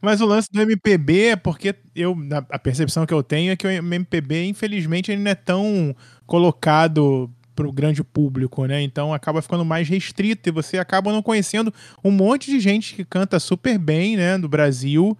[0.00, 2.16] Mas o lance do MPB é porque eu,
[2.50, 5.96] a percepção que eu tenho é que o MPB, infelizmente, ele não é tão
[6.26, 8.82] colocado pro grande público, né?
[8.82, 11.72] Então acaba ficando mais restrito e você acaba não conhecendo
[12.02, 15.16] um monte de gente que canta super bem, né, do Brasil,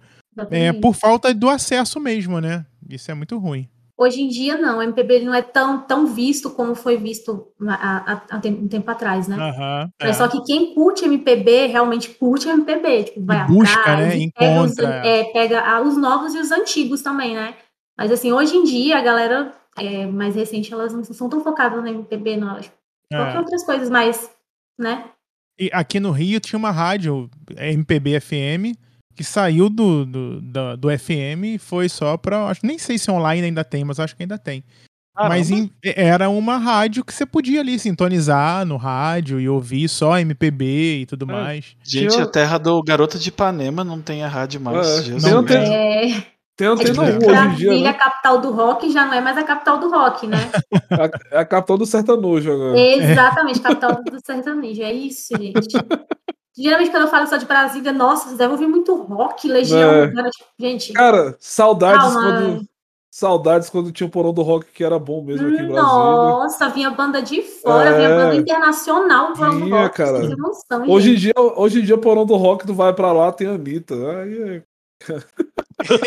[0.51, 2.65] é, por falta do acesso mesmo, né?
[2.87, 3.67] Isso é muito ruim.
[3.97, 4.79] Hoje em dia, não.
[4.79, 9.37] O MPB não é tão, tão visto como foi visto há, um tempo atrás, né?
[9.37, 10.11] Aham, é.
[10.13, 13.03] Só que quem curte MPB realmente curte MPB.
[13.05, 14.17] Tipo, vai E busca, atrás, né?
[14.17, 15.07] e pega, os, Encontra.
[15.07, 17.55] é, pega os novos e os antigos também, né?
[17.97, 21.81] Mas assim, hoje em dia, a galera é, mais recente, elas não são tão focadas
[21.81, 22.49] no MPB, não.
[22.57, 23.37] Acho que É.
[23.39, 24.29] outras coisas mais,
[24.77, 25.05] né?
[25.57, 28.75] E aqui no Rio tinha uma rádio MPB FM
[29.15, 32.45] que saiu do, do, do, do FM e foi só pra.
[32.47, 34.63] Acho, nem sei se online ainda tem, mas acho que ainda tem.
[35.17, 40.19] Mas em- era uma rádio que você podia ali sintonizar no rádio e ouvir só
[40.19, 41.27] MPB e tudo É.
[41.31, 41.75] mais.
[41.81, 44.85] Gente, Tinha- a terra do Garota de Ipanema não tem a rádio mais.
[44.85, 45.23] É, Jesus.
[45.23, 46.23] tem Não antena- É,
[46.57, 47.89] Tem é antena 1 hoje em dia, né?
[47.89, 50.37] a capital do rock, já não é mais a capital do rock, né?
[51.31, 52.75] É a capital do sertanojo agora.
[52.77, 54.81] Exatamente, capital do sertanejo.
[54.83, 55.55] É isso, gente.
[56.57, 59.91] Geralmente, quando eu falo só de Brasília, nossa, vocês devem ouvir muito rock, Legião.
[60.03, 60.13] É.
[60.13, 62.21] Cara, tipo, gente, Cara, saudades Calma.
[62.21, 62.61] quando.
[63.11, 65.81] Saudades quando tinha o porão do rock que era bom mesmo aqui em Brasília.
[65.81, 67.97] nossa, vinha banda de fora, É.
[67.97, 69.95] vinha banda internacional do Porão do rock.
[69.95, 70.19] cara.
[70.35, 73.31] Noção, Hoje em dia, hoje em dia, o porão do rock, tu vai pra lá,
[73.31, 73.95] tem a Anitta.
[74.21, 74.61] Aí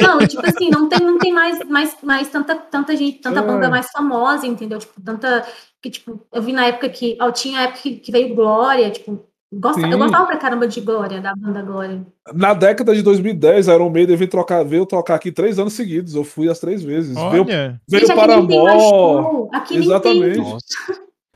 [0.03, 3.43] Não, tipo assim, não tem, não tem mais, mais, mais tanta, tanta gente, tanta É.
[3.43, 4.79] banda mais famosa, entendeu?
[4.79, 5.47] Tipo, tanta.
[5.81, 7.17] Que, tipo, eu vi na época que.
[7.21, 9.25] ó, tinha a época que, que veio Glória, tipo.
[9.51, 12.07] Gosta, eu gostava pra caramba de Glória, da banda Glória.
[12.35, 16.15] Na década de 2010, Iron Maiden veio trocar, veio tocar aqui três anos seguidos.
[16.15, 17.15] Eu fui as três vezes.
[17.15, 19.51] Veio, Olha, veio Gente, aqui nem tem mais show.
[19.53, 20.41] Aqui Exatamente.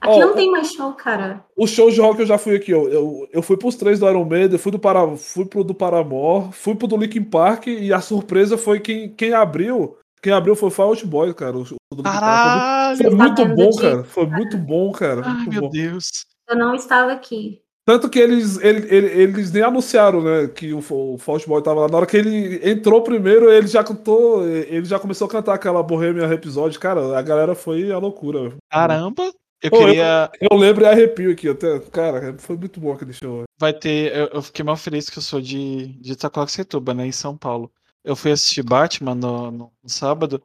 [0.02, 1.44] Aqui Ó, não tem mais show, cara.
[1.56, 2.72] Os shows de rock eu já fui aqui.
[2.72, 5.72] Eu, eu, eu fui pros três do Iron Maiden, fui, do para, fui pro do
[5.72, 9.96] Paramore, fui pro do Linkin Park e a surpresa foi quem, quem abriu.
[10.20, 11.56] Quem abriu foi o Fall Out Boy, cara.
[11.56, 12.02] O show do.
[12.02, 12.96] Caralho!
[12.96, 14.04] Foi muito Sabendo bom, cara.
[14.04, 15.22] Foi muito bom, cara.
[15.24, 15.70] Ai, muito meu bom.
[15.70, 16.10] Deus.
[16.48, 17.62] Eu não estava aqui.
[17.84, 21.80] Tanto que eles, ele- ele- eles nem anunciaram, né, que o, o Fault Boy tava
[21.80, 21.88] lá.
[21.88, 25.82] Na hora que ele entrou primeiro, ele já cantou, ele já começou a cantar aquela
[25.82, 26.78] Bohemian Rhapsody.
[26.78, 28.54] Cara, a galera foi a loucura.
[28.70, 29.24] Caramba!
[29.60, 30.30] Eu eu- queria.
[30.40, 31.78] Eu lembro e arrepio aqui até.
[31.80, 33.42] Cara, foi muito bom aquele show.
[33.58, 34.14] Vai ter.
[34.16, 37.06] Eu, eu fiquei mal feliz que eu sou de, de Itacoaxetuba, né?
[37.06, 37.70] Em São Paulo.
[38.04, 40.42] Eu fui assistir Batman no, no- no sábado.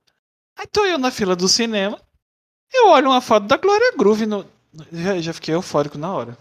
[0.58, 2.00] Aí tô eu na fila do cinema.
[2.74, 4.46] Eu olho uma foto da Glória Groove no.
[4.92, 6.38] Já, já fiquei eufórico na hora.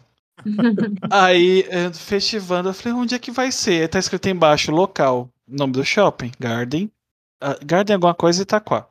[1.11, 3.83] Aí, eh, festivando, eu falei, onde é que vai ser?
[3.83, 5.29] Aí tá escrito embaixo, local.
[5.47, 6.91] Nome do shopping, Garden.
[7.41, 8.89] Ah, Garden alguma coisa Itaquá.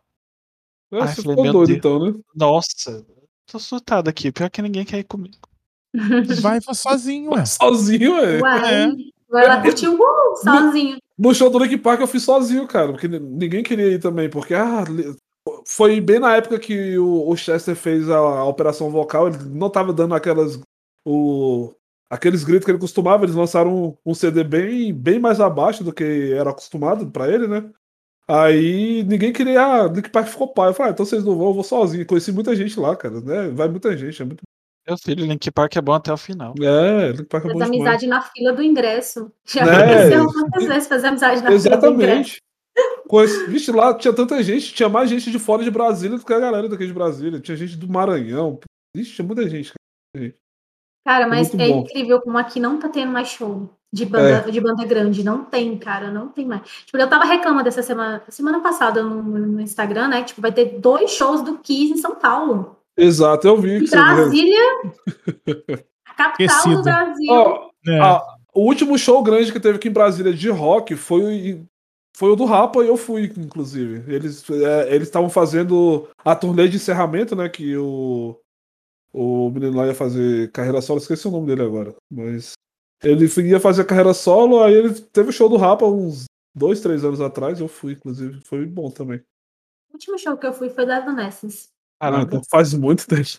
[0.92, 1.78] É, Ai, você falei, doido Deus.
[1.78, 2.14] então, né?
[2.36, 3.06] Nossa,
[3.52, 4.32] tô surtado aqui.
[4.32, 5.38] Pior que ninguém quer ir comigo.
[6.42, 7.46] vai sozinho, ué.
[7.46, 8.40] Sozinho, é.
[8.42, 8.96] Uai,
[9.30, 10.98] vai lá curtir o Google sozinho.
[11.18, 14.30] No show do Linkin Park eu fui sozinho, cara, porque ni- ninguém queria ir também,
[14.30, 14.84] porque ah,
[15.66, 19.70] foi bem na época que o, o Chester fez a, a operação vocal, ele não
[19.70, 20.60] tava dando aquelas
[21.06, 21.74] o,
[22.10, 25.94] aqueles gritos que ele costumava, eles lançaram um, um CD bem, bem mais abaixo do
[25.94, 27.70] que era acostumado pra ele, né?
[28.28, 30.70] Aí ninguém queria, ah, Linkin Park ficou pai.
[30.70, 32.06] Eu falei, ah, então vocês não vão, eu vou sozinho.
[32.08, 33.50] Conheci muita gente lá, cara, né?
[33.50, 34.42] Vai muita gente, é muito.
[34.88, 36.54] Meu filho, Link Park é bom até o final.
[36.60, 37.70] É, Linkin Park é Faz bom demais.
[37.82, 39.32] amizade na fila do ingresso.
[39.46, 39.72] Já Né?
[39.74, 41.98] aconteceu muitas vezes fazer amizade na fila do ingresso.
[41.98, 42.38] Exatamente.
[43.08, 46.34] Conheci- Vixe, lá tinha tanta gente, tinha mais gente de fora de Brasília do que
[46.34, 47.40] a galera daqui de Brasília.
[47.40, 48.60] Tinha gente do Maranhão.
[48.96, 49.72] Vixe, tinha muita gente.
[50.16, 50.34] cara.
[51.06, 51.80] Cara, mas Muito é bom.
[51.82, 55.24] incrível como aqui não tá tendo mais show de banda, de banda grande.
[55.24, 56.62] Não tem, cara, não tem mais.
[56.86, 60.24] Tipo, eu tava reclamando dessa semana, semana passada no, no Instagram, né?
[60.24, 62.76] Tipo, vai ter dois shows do Kiss em São Paulo.
[62.98, 63.76] Exato, eu vi.
[63.76, 64.60] Em que você- Brasília,
[66.08, 66.78] a capital Esquecido.
[66.78, 67.32] do Brasil.
[67.32, 68.00] Ó, É.
[68.00, 71.22] Ah, o último show grande que teve aqui em Brasília de rock foi,
[71.54, 71.66] o-
[72.18, 74.12] foi o do Rapa e eu fui, inclusive.
[74.12, 77.48] Eles é, eles estavam fazendo a turnê de encerramento, né?
[77.48, 78.36] Que o,
[79.18, 81.96] o menino lá ia fazer carreira solo, esqueci o nome dele agora.
[82.12, 82.54] Mas
[83.04, 87.04] ele ia fazer carreira solo, aí ele teve o show do Rapa uns dois, três
[87.06, 87.60] anos atrás.
[87.60, 88.42] Eu fui, inclusive.
[88.42, 89.20] Foi bom também.
[89.90, 91.70] O último show que eu fui foi da Evanescence.
[92.00, 92.24] Ah, Caramba.
[92.28, 93.30] então faz muito tempo.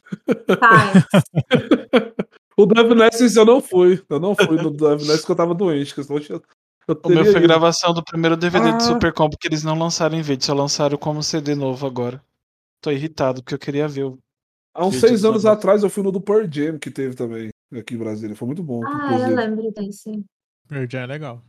[0.59, 0.93] Pai,
[2.59, 4.03] O do Evanescence eu não fui.
[4.09, 5.95] Eu não fui no do Evanescence porque eu tava doente.
[5.95, 6.41] Que senão eu tinha-
[6.89, 7.41] eu O meu foi ido.
[7.43, 8.77] gravação do primeiro DVD Ah.
[8.77, 12.23] de Super Combo que eles não lançaram em vídeo, só lançaram como CD novo agora.
[12.81, 14.05] Tô irritado porque eu queria ver.
[14.05, 14.19] o-
[14.77, 17.95] Há uns seis anos atrás eu fui no do Pearl Jam que teve também aqui
[17.95, 18.37] em Brasília.
[18.37, 18.83] Foi muito bom.
[18.87, 19.31] ah, inclusive.
[19.31, 20.25] eu lembro desse.
[20.69, 21.43] Pearl Jam é legal.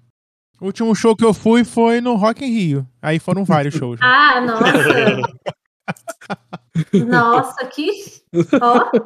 [0.59, 2.87] O último show que eu fui foi no Rock in Rio.
[3.01, 3.99] Aí foram vários shows.
[3.99, 4.05] né?
[4.05, 5.37] Ah, nossa.
[7.07, 7.89] Nossa, que.
[8.61, 8.91] Ó,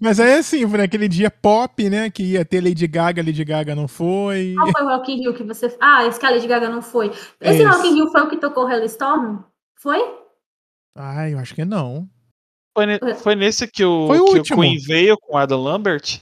[0.00, 2.08] Mas aí assim, foi naquele dia pop, né?
[2.10, 4.54] Que ia ter Lady Gaga, Lady Gaga não foi.
[4.56, 5.76] qual foi o Rock in Rio que você.
[5.80, 7.08] Ah, esse que a Lady Gaga não foi.
[7.08, 7.64] Esse Esse.
[7.64, 9.40] Rock in Rio foi o que tocou Hellstorm?
[9.78, 9.98] Foi?
[10.96, 12.08] Ai, eu acho que não.
[12.76, 14.58] Foi, ne- foi nesse que o, Foi o que último.
[14.58, 16.20] o Queen veio com o Adam Lambert?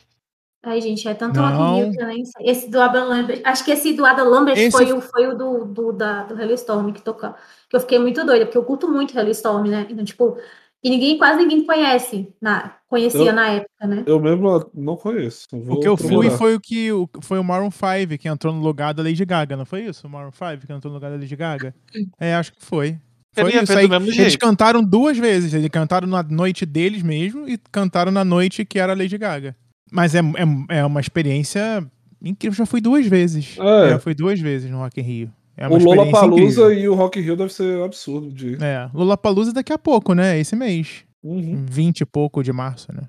[0.65, 1.49] Ai, gente, é tanto Não.
[1.49, 2.47] Rock in Rio que eu nem sei.
[2.47, 5.35] Esse do Adam Lambert, acho que esse do Adam Lambert Esse- foi o, foi o
[5.37, 7.35] do, do, da, do Hellstorm que tocou.
[7.69, 9.87] Que eu fiquei muito doida, porque eu curto muito Hellstorm, né?
[9.89, 10.37] Então, tipo,
[10.83, 14.03] e ninguém, quase ninguém conhece, na, conhecia Eu- na época, né?
[14.07, 15.47] Eu mesmo não conheço.
[15.53, 16.37] Vou O que eu fui procurar.
[16.37, 19.57] foi o que o- foi o Maroon 5 que entrou no lugar da Lady Gaga,
[19.57, 20.07] não foi isso?
[20.07, 21.75] O Maroon 5 que entrou no lugar da Lady Gaga?
[22.19, 22.99] É, acho que foi.
[23.37, 23.87] Eu Foi ia isso ver aí.
[23.87, 24.39] do mesmo Eles jeito.
[24.39, 25.55] cantaram duas vezes.
[25.55, 29.55] Eles cantaram na noite deles mesmo e cantaram na noite que era a Lady Gaga.
[29.93, 31.85] Mas é, é, é uma experiência
[32.23, 32.57] incrível.
[32.59, 33.57] Já fui duas vezes.
[33.59, 33.91] É.
[33.91, 35.33] Já fui duas vezes no Rock in Rio.
[35.57, 38.55] É uma O Lola Palusa e o Rock in Rio deve ser absurdo de.
[38.65, 40.39] É, Lollapalooza daqui a pouco, né?
[40.39, 41.05] Esse mês.
[41.23, 41.67] Uhum.
[41.69, 43.03] 20 e pouco de março, né?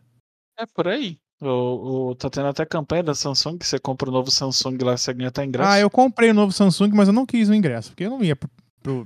[0.60, 1.18] É por aí.
[1.42, 4.96] O, o- tá tendo até campanha da Samsung, que você compra o novo Samsung lá,
[4.98, 5.70] você ganha até ingresso.
[5.70, 8.24] Ah, eu comprei o novo Samsung, mas eu não quis o ingresso, porque eu não
[8.24, 8.50] ia pro.
[8.84, 9.06] pro,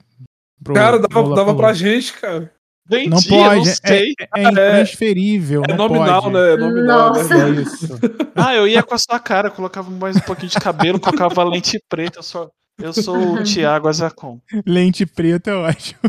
[0.63, 1.57] pro Cara, dava, dava Lollapalooza.
[1.57, 2.51] pra gente, cara.
[2.87, 4.13] Vendi, Não pode, não sei.
[4.35, 5.63] É intransferível.
[5.67, 6.33] É não nominal, pode.
[6.35, 6.53] né?
[6.53, 7.35] É nominal, Nossa.
[7.51, 7.57] né?
[7.59, 7.87] É isso.
[8.37, 11.79] Ah, eu ia com a sua cara, colocava mais um pouquinho de cabelo, colocava lente
[11.89, 12.19] preta.
[12.19, 14.39] Eu sou, eu sou o Thiago Azacon.
[14.67, 15.99] Lente preta é ótimo.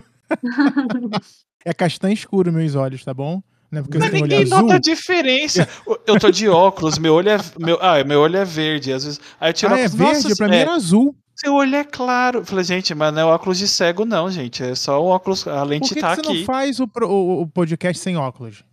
[1.65, 3.41] é castanho escuro meus olhos, tá bom?
[3.71, 4.63] Não é porque Mas eu tenho olho ninguém azul.
[4.63, 5.69] nota a diferença.
[6.07, 7.39] Eu tô de óculos, meu olho é.
[7.59, 8.93] Meu, ah, meu olho é verde.
[8.93, 9.21] Às vezes.
[9.41, 9.99] Aí eu tiro Ah, é óculos.
[9.99, 10.23] verde?
[10.25, 11.17] Nossa, pra mim é, era azul.
[11.37, 12.41] Seu olho é claro.
[12.41, 14.63] Eu falei, gente, mas não é óculos de cego, não, gente.
[14.63, 15.47] É só o óculos.
[15.47, 16.39] A Por lente que, que tá você aqui.
[16.41, 18.65] não faz o, pro- o- o podcast sem óculos?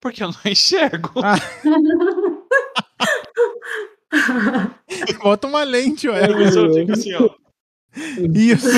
[0.00, 1.10] Porque eu não enxergo.
[1.22, 1.36] Ah.
[5.22, 6.28] Bota uma lente, ué.
[6.28, 7.28] Mas eu digo assim, ó.
[8.34, 8.68] Isso.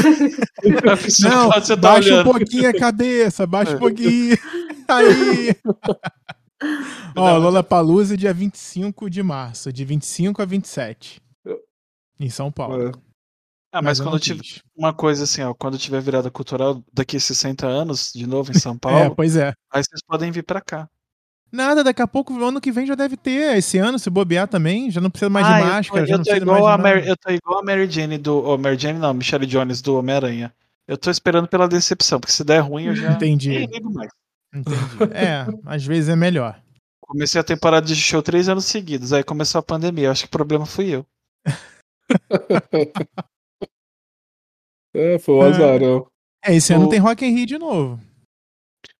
[0.91, 2.31] A pessoa Não, que você tá baixa um olhando.
[2.31, 3.79] pouquinho a cabeça, baixa um É.
[3.79, 4.37] pouquinho.
[4.89, 5.57] Aí.
[7.16, 11.20] Ó, Não, Lollapalooza dia 25 de março, de 25 a 27.
[12.20, 12.89] Em São Paulo.
[12.89, 12.93] É.
[13.72, 14.42] Ah, mas eu quando tiver
[14.76, 18.54] uma coisa assim, ó, quando tiver virada cultural daqui a 60 anos, de novo em
[18.58, 19.52] São É, Paulo, pois é.
[19.72, 20.88] aí vocês podem vir pra cá.
[21.50, 23.56] Nada, daqui a pouco, ano que vem já deve ter.
[23.56, 26.06] Esse ano, se bobear também, já não precisa mais Ah, de eu tô- máscara, eu
[26.06, 27.08] já não tô igual mais a de Mary.
[27.08, 28.44] Eu tô igual a Mary Jane do.
[28.44, 30.54] Oh, Mary Jane não, Michelle Jones do Homem-Aranha.
[30.86, 33.12] Eu tô esperando pela decepção, porque se der ruim eu já.
[33.12, 33.50] Entendi.
[33.50, 34.10] Nem ligo mais.
[34.54, 34.76] Entendi.
[35.14, 36.60] É, às vezes é melhor.
[37.00, 40.06] Comecei a temporada de show três anos seguidos, aí começou a pandemia.
[40.08, 41.06] Eu acho que o problema fui eu.
[44.99, 45.46] É, foi o Ah.
[45.49, 46.07] azarão.
[46.44, 48.01] É, esse ano O- tem Rock in Rio de novo.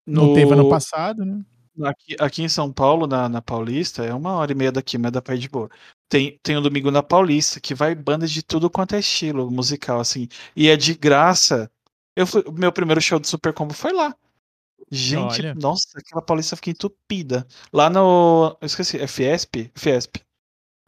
[0.07, 1.45] No, Não teve ano passado, né?
[1.85, 5.13] Aqui, aqui em São Paulo, na, na Paulista, é uma hora e meia daqui, mas
[5.13, 5.69] dá pra ir de boa.
[6.09, 10.01] Tem, tem o Domingo na Paulista, que vai banda de tudo quanto é estilo musical,
[10.01, 10.27] assim.
[10.57, 11.71] E é de graça.
[12.17, 14.13] Eu fui- o meu primeiro show de Super Combo foi lá.
[14.91, 15.55] Gente, Olha.
[15.55, 17.47] nossa, aquela Paulista fica entupida.
[17.73, 18.57] Lá no.
[18.61, 19.71] Eu esqueci, é Fiesp?
[19.77, 20.17] Fiesp.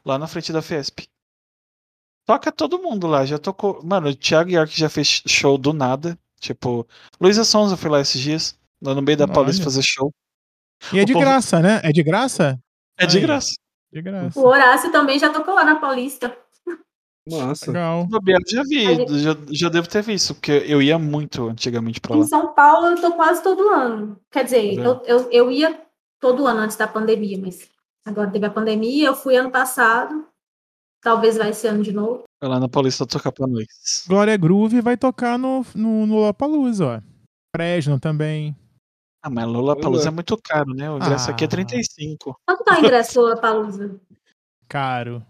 [0.05, 1.07] Lá na frente da Fiesp.
[2.31, 3.81] Toca todo mundo lá, já tocou.
[3.83, 6.17] Mano, o Thiago York já fez show do nada.
[6.39, 6.87] Tipo,
[7.21, 10.13] Luísa Sonza foi lá esses dias, lá no meio da Paulista fazer show.
[10.93, 11.81] E é O de povo- graça, né?
[11.83, 12.57] É de graça?
[12.97, 13.23] É de Aí.
[13.25, 13.51] graça.
[13.93, 14.39] De graça.
[14.39, 16.37] O Horácio também já tocou lá na Paulista.
[17.29, 17.67] Massa.
[17.67, 18.07] Legal.
[18.07, 22.15] Bobear, já vi, gente- já, já devo ter visto, porque eu ia muito antigamente pra
[22.15, 22.23] lá.
[22.23, 24.17] Em São Paulo eu tô quase todo ano.
[24.31, 24.87] Quer dizer, É.
[24.87, 25.81] eu, eu, eu ia
[26.21, 27.69] todo ano antes da pandemia, mas
[28.07, 30.27] agora teve a pandemia, eu fui ano passado.
[31.03, 32.25] Talvez vai esse ano de novo.
[32.43, 33.67] Lá na Paulista tocar pra nós.
[34.07, 37.01] Glória Groove vai tocar no, no, no Lollapalooza, ó.
[37.57, 38.57] Fresno também.
[39.23, 40.09] Ah, mas Lula Palusa Olha.
[40.09, 40.91] é muito caro, né?
[40.91, 41.51] O ingresso aqui é Ah.
[41.51, 42.37] 35.
[42.47, 44.01] Quanto tá o ingresso Palusa?
[44.69, 45.23] Caro.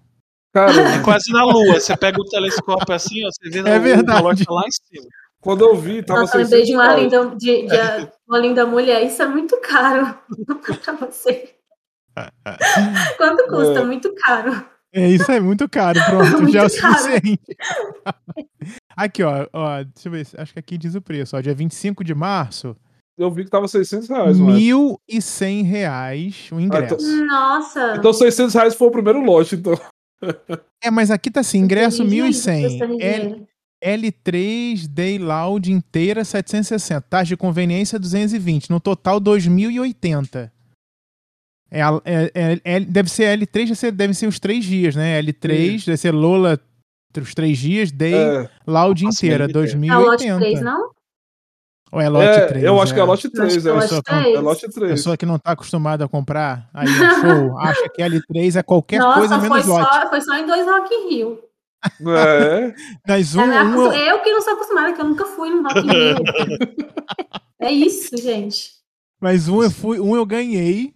[0.55, 1.81] Cara, É quase na lua.
[1.81, 4.23] Você pega o telescópio assim, ó, você vê É o verdade.
[4.23, 5.09] valor tá lá em cima.
[5.41, 8.39] quando eu vi, tava Nossa, eu lembrei 600 de uma linda, de, de a- uma
[8.39, 9.03] linda mulher.
[9.05, 10.19] Isso é muito caro
[10.85, 11.55] pra você.
[13.17, 13.81] Quanto custa?
[13.81, 13.85] É.
[13.85, 14.65] Muito caro.
[14.93, 17.57] É, isso é muito caro, pronto, Muito já é o suficiente.
[18.97, 22.03] aqui, ó, ó, deixa eu ver, acho que aqui diz o preço, ó, dia 25
[22.03, 22.77] de março,
[23.17, 24.59] Eu vi que tava 600 reais, mano.
[24.59, 26.97] 1.100 reais o ingresso.
[27.27, 27.95] Nossa.
[27.97, 29.79] Então 600 reais foi o primeiro lote, então.
[30.83, 33.49] É, mas aqui tá assim, ingresso Entendi, 1.100, gastando L, dinheiro.
[33.83, 40.51] L3 Day Loud inteira 760, taxa de conveniência 220, no total 2.080.
[41.71, 45.21] É, é- é- é- deve ser L3, deve ser, os três dias, né?
[45.23, 46.59] L3, deve ser Lola
[47.21, 49.53] os três dias, Day É, Loud inteira, minha ideia.
[49.53, 49.95] 2080.
[49.95, 50.07] É o
[50.39, 50.91] lote 3, não?
[51.93, 52.65] Ou é lote é, 3?
[52.65, 53.75] eu acho que é lote Acho 3, que é é.
[53.75, 54.27] lote Só- três.
[54.37, 54.91] É lote 3.
[54.93, 59.01] Pessoa que não tá acostumada a comprar, aí é show, acha que L3 é qualquer
[59.01, 59.93] Nossa, coisa foi menos lote.
[59.95, 61.39] só, foi só em dois Rock in Rio.
[62.07, 62.75] É.
[63.09, 65.79] Mas um, É, um, eu que não sou acostumada, que eu nunca fui no Rock
[65.81, 66.15] in Rio.
[67.61, 68.71] é isso, gente.
[69.21, 70.95] mas um eu fui, um eu ganhei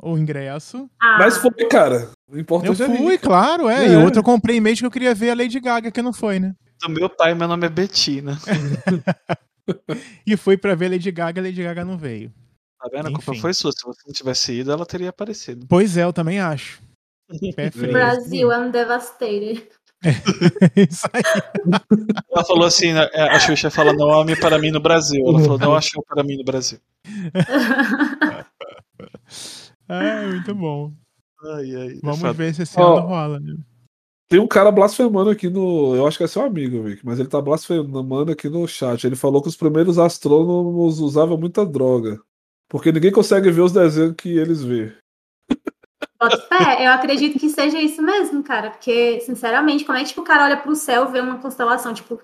[0.00, 0.88] o ingresso.
[1.00, 2.10] Ah, Mas foi, cara.
[2.28, 3.18] O Eu importante é fui, ir.
[3.18, 3.86] claro, é.
[3.86, 3.92] É.
[3.92, 6.38] E outro eu comprei mesmo que eu queria ver a Lady Gaga, que não foi,
[6.38, 6.54] né?
[6.82, 8.38] Do meu pai, meu nome é Betina.
[10.26, 12.30] E fui pra ver a Lady Gaga, a Lady Gaga não veio.
[12.78, 13.08] Tá vendo?
[13.08, 13.72] A culpa foi sua.
[13.72, 15.66] Se você não tivesse ido, ela teria aparecido.
[15.66, 16.82] Pois é, eu também acho.
[17.56, 17.90] Pé frio.
[17.90, 19.66] Brasil, I'm devastated.
[20.76, 21.22] Isso aí.
[22.30, 25.24] Ela falou assim, né, a Xuxa fala não ame para mim no Brasil.
[25.26, 26.78] Ela falou não achou para mim no Brasil.
[29.88, 30.92] Ah, muito bom.
[31.44, 32.32] Ai, ai, é Vamos foda.
[32.32, 33.54] ver se esse ano rola, né?
[34.28, 35.94] Tem um cara blasfemando aqui no.
[35.94, 39.04] Eu acho que é seu amigo, Vic, mas ele tá blasfemando aqui no chat.
[39.06, 42.18] Ele falou que os primeiros astrônomos usavam muita droga.
[42.68, 44.96] Porque ninguém consegue ver os desenhos que eles vê.
[46.20, 48.70] Bota fé, eu acredito que seja isso mesmo, cara.
[48.70, 51.92] Porque, sinceramente, como é que tipo, o cara olha pro céu e vê uma constelação?
[51.92, 52.20] Tipo,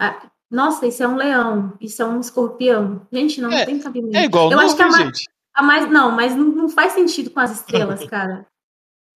[0.00, 3.06] ah, nossa, isso é um leão, isso é um escorpião.
[3.12, 4.16] Gente, não, É, tem cabimento.
[4.16, 5.28] É igual Eu acho que a nuvem, ma- gente.
[5.54, 8.46] A mais, não, mas não, não faz sentido com as estrelas, cara.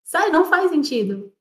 [0.03, 1.31] Sério, não faz sentido.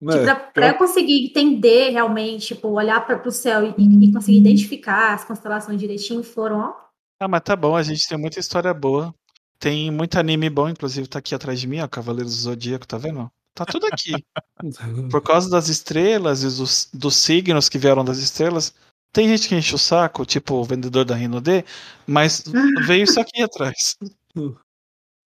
[0.00, 0.12] Né?
[0.12, 4.38] Tipo, pra, pra eu conseguir entender realmente, tipo, olhar para pro céu e, e conseguir
[4.38, 6.84] identificar as constelações direitinho, foram, ó.
[7.20, 9.14] Ah, mas tá bom, a gente tem muita história boa.
[9.58, 12.98] Tem muito anime bom, inclusive tá aqui atrás de mim, ó, Cavaleiros do Zodíaco, tá
[12.98, 13.30] vendo?
[13.54, 14.12] Tá tudo aqui.
[15.10, 18.74] Por causa das estrelas e dos, dos signos que vieram das estrelas,
[19.14, 21.64] tem gente que enche o saco, tipo o vendedor da Rino D,
[22.06, 22.42] mas
[22.86, 23.96] veio isso aqui atrás.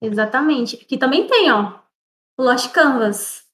[0.02, 0.76] Exatamente.
[0.76, 1.80] Aqui também tem, ó.
[2.38, 3.48] O Lost Canvas.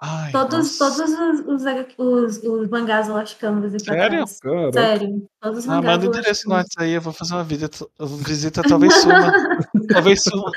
[0.00, 0.96] Ai, Todos, nossa.
[0.96, 4.22] todos os, os, os, os mangás do Lost Canvas aqui Sério?
[4.22, 4.38] atrás.
[4.38, 5.28] Cara, Sério.
[5.40, 6.54] Todos os Ah, mangás manda do o endereço no.
[6.54, 7.86] WhatsApp aí, eu vou fazer uma visita,
[8.24, 9.32] visita talvez suma.
[9.88, 10.52] talvez suma.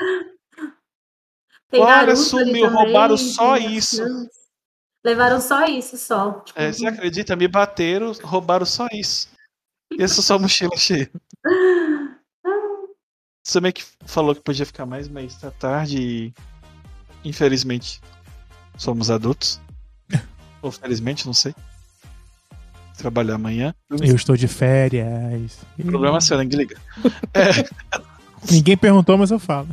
[1.72, 4.04] Tem sumiu, também, roubaram só isso.
[4.04, 4.41] Canvas.
[5.04, 6.42] Levaram só isso, só.
[6.42, 7.36] Tipo, É, você acredita?
[7.36, 9.30] Me bateram, roubaram só isso.
[9.92, 11.10] E essa só mochila cheia.
[13.44, 16.34] Você meio que falou que podia ficar mais, mas tá tarde e.
[17.26, 18.00] Infelizmente.
[18.78, 19.60] Somos adultos.
[20.62, 21.54] Ou felizmente, não sei.
[22.98, 23.74] Trabalhar amanhã.
[23.90, 25.58] Eu estou de férias.
[25.80, 26.78] O problema é seu, ninguém liga.
[28.50, 29.68] Ninguém perguntou, mas eu falo.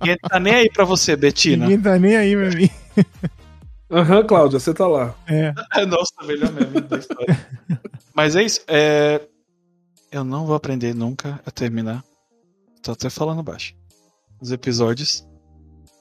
[0.00, 1.64] Ninguém tá nem aí pra você, Betina.
[1.66, 2.70] Ninguém tá nem aí pra mim.
[3.90, 5.14] Aham, Cláudia, você tá lá.
[5.26, 5.52] É.
[5.76, 7.46] É, nossa, melhor mesmo da história.
[8.14, 8.60] Mas é isso.
[8.66, 9.20] É...
[10.10, 12.02] Eu não vou aprender nunca a terminar.
[12.82, 13.74] Tô até falando baixo.
[14.40, 15.26] Os episódios.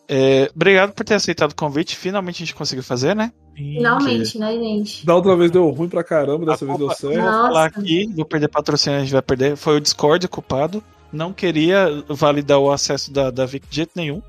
[0.07, 1.95] É, Obrigado por ter aceitado o convite.
[1.95, 3.31] Finalmente a gente conseguiu fazer, né?
[3.55, 5.05] Finalmente, né, gente?
[5.05, 7.13] Da outra vez deu ruim pra caramba, dessa A vez deu culpa- certo.
[7.21, 7.47] Vou Nossa.
[7.47, 9.55] falar aqui, vou perder patrocínio, a gente vai perder.
[9.55, 10.83] Foi o Discord culpado.
[11.11, 14.21] Não queria validar o acesso da, da Vic de jeito nenhum.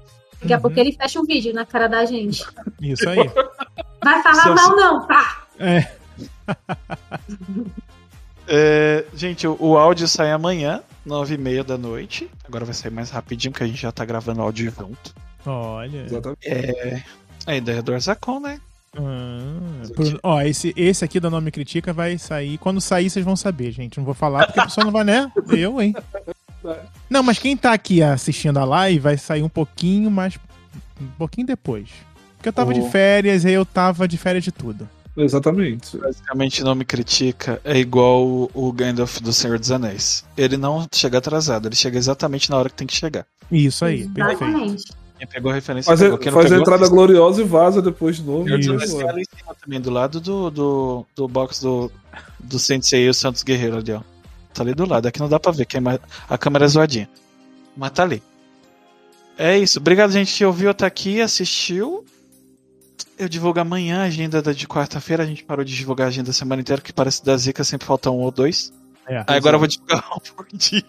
[0.44, 0.62] Daqui a Uhum.
[0.62, 2.44] pouco ele fecha um vídeo na cara da gente.
[2.80, 3.16] Isso aí.
[4.02, 5.42] Vai falar mal, não, pá!
[5.58, 5.90] É.
[8.46, 12.28] É, gente, o, o áudio sai amanhã, nove e meia da noite.
[12.46, 15.14] Agora vai sair mais rapidinho, porque a gente já tá gravando áudio junto.
[15.46, 16.02] Olha.
[16.04, 16.46] Exatamente.
[16.46, 17.02] É.
[17.46, 18.60] A ideia do Arzacon, né?
[18.96, 22.58] Ah, por- ó, esse, esse aqui da Nome Critica vai sair.
[22.58, 23.96] Quando sair, vocês vão saber, gente.
[23.96, 25.32] Não vou falar porque a pessoa não vai, né?
[25.48, 25.94] Eu, hein?
[27.10, 30.38] Não, mas quem tá aqui assistindo a live vai sair um pouquinho mais.
[31.00, 31.88] Um pouquinho depois.
[32.36, 32.74] Porque eu tava Oh.
[32.74, 34.88] de férias e eu tava de férias de tudo.
[35.16, 35.96] Exatamente.
[35.96, 40.24] Basicamente, não me critica é igual o, Gandalf do Senhor dos Anéis.
[40.36, 43.24] Ele não chega atrasado, ele chega exatamente na hora que tem que chegar.
[43.50, 44.44] Isso aí, perfeito.
[44.44, 44.84] Exatamente.
[45.16, 46.16] Quem pegou a referência Faz, pegou.
[46.16, 48.48] a, Quem não faz a pegou, entrada gloriosa e vaza depois de novo.
[48.48, 48.98] Isso.
[48.98, 51.90] Tem ali em cima também, do lado do, do, do box do,
[52.40, 54.00] do Sensei e o Santos Guerreiro ali, ó.
[54.54, 55.80] Tá ali do lado, aqui não dá pra ver, que é
[56.28, 57.10] a câmera é zoadinha.
[57.76, 58.22] Mas tá ali.
[59.36, 62.04] É isso, obrigado gente que ouviu até aqui, assistiu.
[63.18, 66.30] Eu divulgo amanhã a agenda da de quarta-feira, a gente parou de divulgar a agenda
[66.30, 68.72] a semana inteira, que parece da zica, sempre falta um ou dois.
[69.08, 69.24] É.
[69.26, 70.82] Aí agora eu vou divulgar um por dia.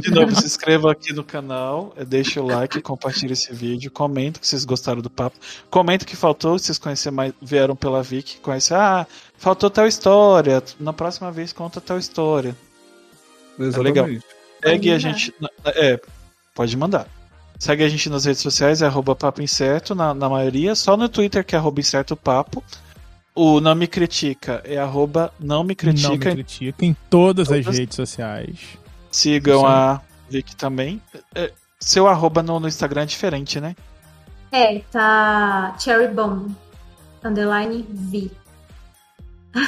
[0.00, 4.38] De novo, se inscreva aqui no canal, eh, deixa o like, compartilha esse vídeo, comenta
[4.38, 5.36] que vocês gostaram do papo,
[5.70, 9.06] comenta o que faltou, se vocês conhecer mais, vieram pela Vic, conhecer, ah,
[9.36, 12.54] faltou tal história, na próxima vez conta tal história.
[13.58, 14.24] Exatamente.
[14.62, 15.34] Segue a gente,
[15.66, 16.00] é,
[16.54, 17.08] pode mandar.
[17.58, 21.08] Segue a gente nas redes sociais, é arroba papo incerto, na, na maioria, só no
[21.08, 22.62] Twitter que é arroba incerto papo.
[23.34, 27.64] O Não Me Critica é arroba Não Me Não me Critica, critica em todas as
[27.64, 27.78] Todas.
[27.78, 28.78] redes sociais.
[29.10, 29.66] Sigam Sim.
[29.66, 31.00] a Vic também.
[31.34, 33.74] É, seu arroba no, no Instagram é diferente, né?
[34.52, 36.54] É, tá Cherry Bomb.
[37.24, 38.30] Underline V.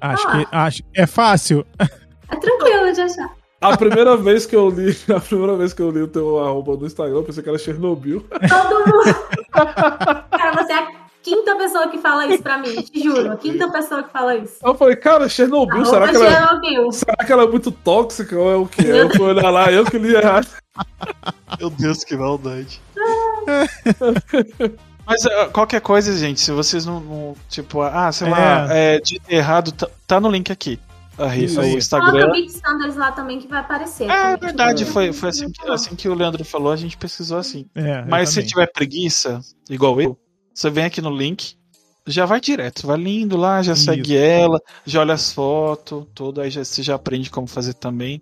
[0.00, 0.30] Acho Ah.
[0.38, 1.66] que acho, é fácil.
[1.78, 3.30] É tranquilo de achar.
[3.60, 6.76] A primeira vez que eu li, a primeira vez que eu li o teu arroba
[6.76, 8.20] no Instagram, eu pensei que era Chernobyl.
[8.48, 9.16] Todo mundo.
[10.30, 13.32] Cara, você é a quinta pessoa que fala isso pra mim, te juro.
[13.32, 14.54] A quinta pessoa que fala isso.
[14.64, 16.92] Eu falei, cara, Chernobyl, será que, ela, Chernobyl.
[16.92, 19.02] será que ela é muito tóxica ou é o que é?
[19.02, 20.48] Eu fui olhar lá, eu que li errado.
[21.58, 22.80] Meu Deus, que maldade.
[25.06, 27.00] Mas ah, qualquer coisa, gente, se vocês não.
[27.00, 30.78] não- tipo, ah, sei lá, é, de errado, tá, tá no link aqui.
[31.16, 31.68] a, ri- Isso o aí.
[31.70, 32.32] Coloca Instagram.
[32.32, 34.04] Beat Standards lá também que vai aparecer.
[34.04, 34.36] É, é também.
[34.40, 37.64] verdade, foi, foi assim, que, assim que o Leandro falou, a gente pesquisou assim.
[37.74, 40.18] É, Mas se tiver preguiça, igual eu,
[40.58, 41.56] você vem aqui no link,
[42.04, 43.84] já vai direto, vai lindo lá, já Isso.
[43.84, 48.20] segue ela, já olha as fotos, tudo, aí já, você já aprende como fazer também.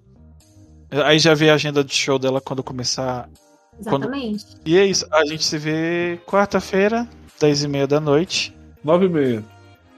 [0.90, 3.26] Aí já vê a agenda de show dela quando começar.
[3.80, 4.44] Exatamente.
[4.66, 7.08] E é isso, a gente se vê quarta-feira,
[7.40, 9.44] 10 e meia da noite, 9 e meia.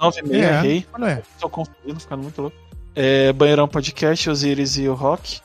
[0.01, 0.55] 9 e meia, É.
[0.59, 0.87] errei.
[0.93, 2.57] Olha, Tô confundindo, ficando muito louco.
[2.95, 5.41] É, Banheirão Podcast, Osiris e o Rock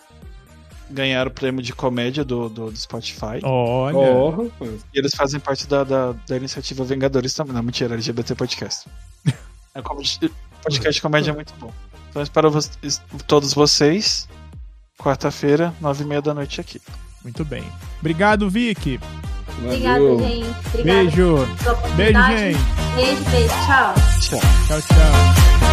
[0.90, 3.40] ganharam o prêmio de comédia do, do, do Spotify.
[3.44, 4.32] olha.
[4.50, 4.82] Rapaz.
[4.94, 7.54] E eles fazem parte da, da, da iniciativa Vingadores também.
[7.54, 8.88] Não, mentira, LGBT Podcast.
[9.76, 9.84] É um
[10.62, 11.74] podcast de comédia é muito bom.
[12.12, 14.28] Então eu espero vocês- todos vocês.
[15.00, 16.80] Quarta-feira, nove e meia da noite aqui.
[17.24, 17.64] Muito bem.
[18.00, 19.00] Obrigado, Vicky.
[19.66, 20.20] Obrigada, Valeu.
[20.20, 20.46] gente.
[20.68, 21.38] Obrigada Beijo.
[21.96, 22.60] Beijo, gente.
[22.96, 23.54] Beijo, beijo.
[23.66, 23.94] Tchau.
[24.22, 24.40] Tchau.
[24.68, 25.73] Tchau, tchau.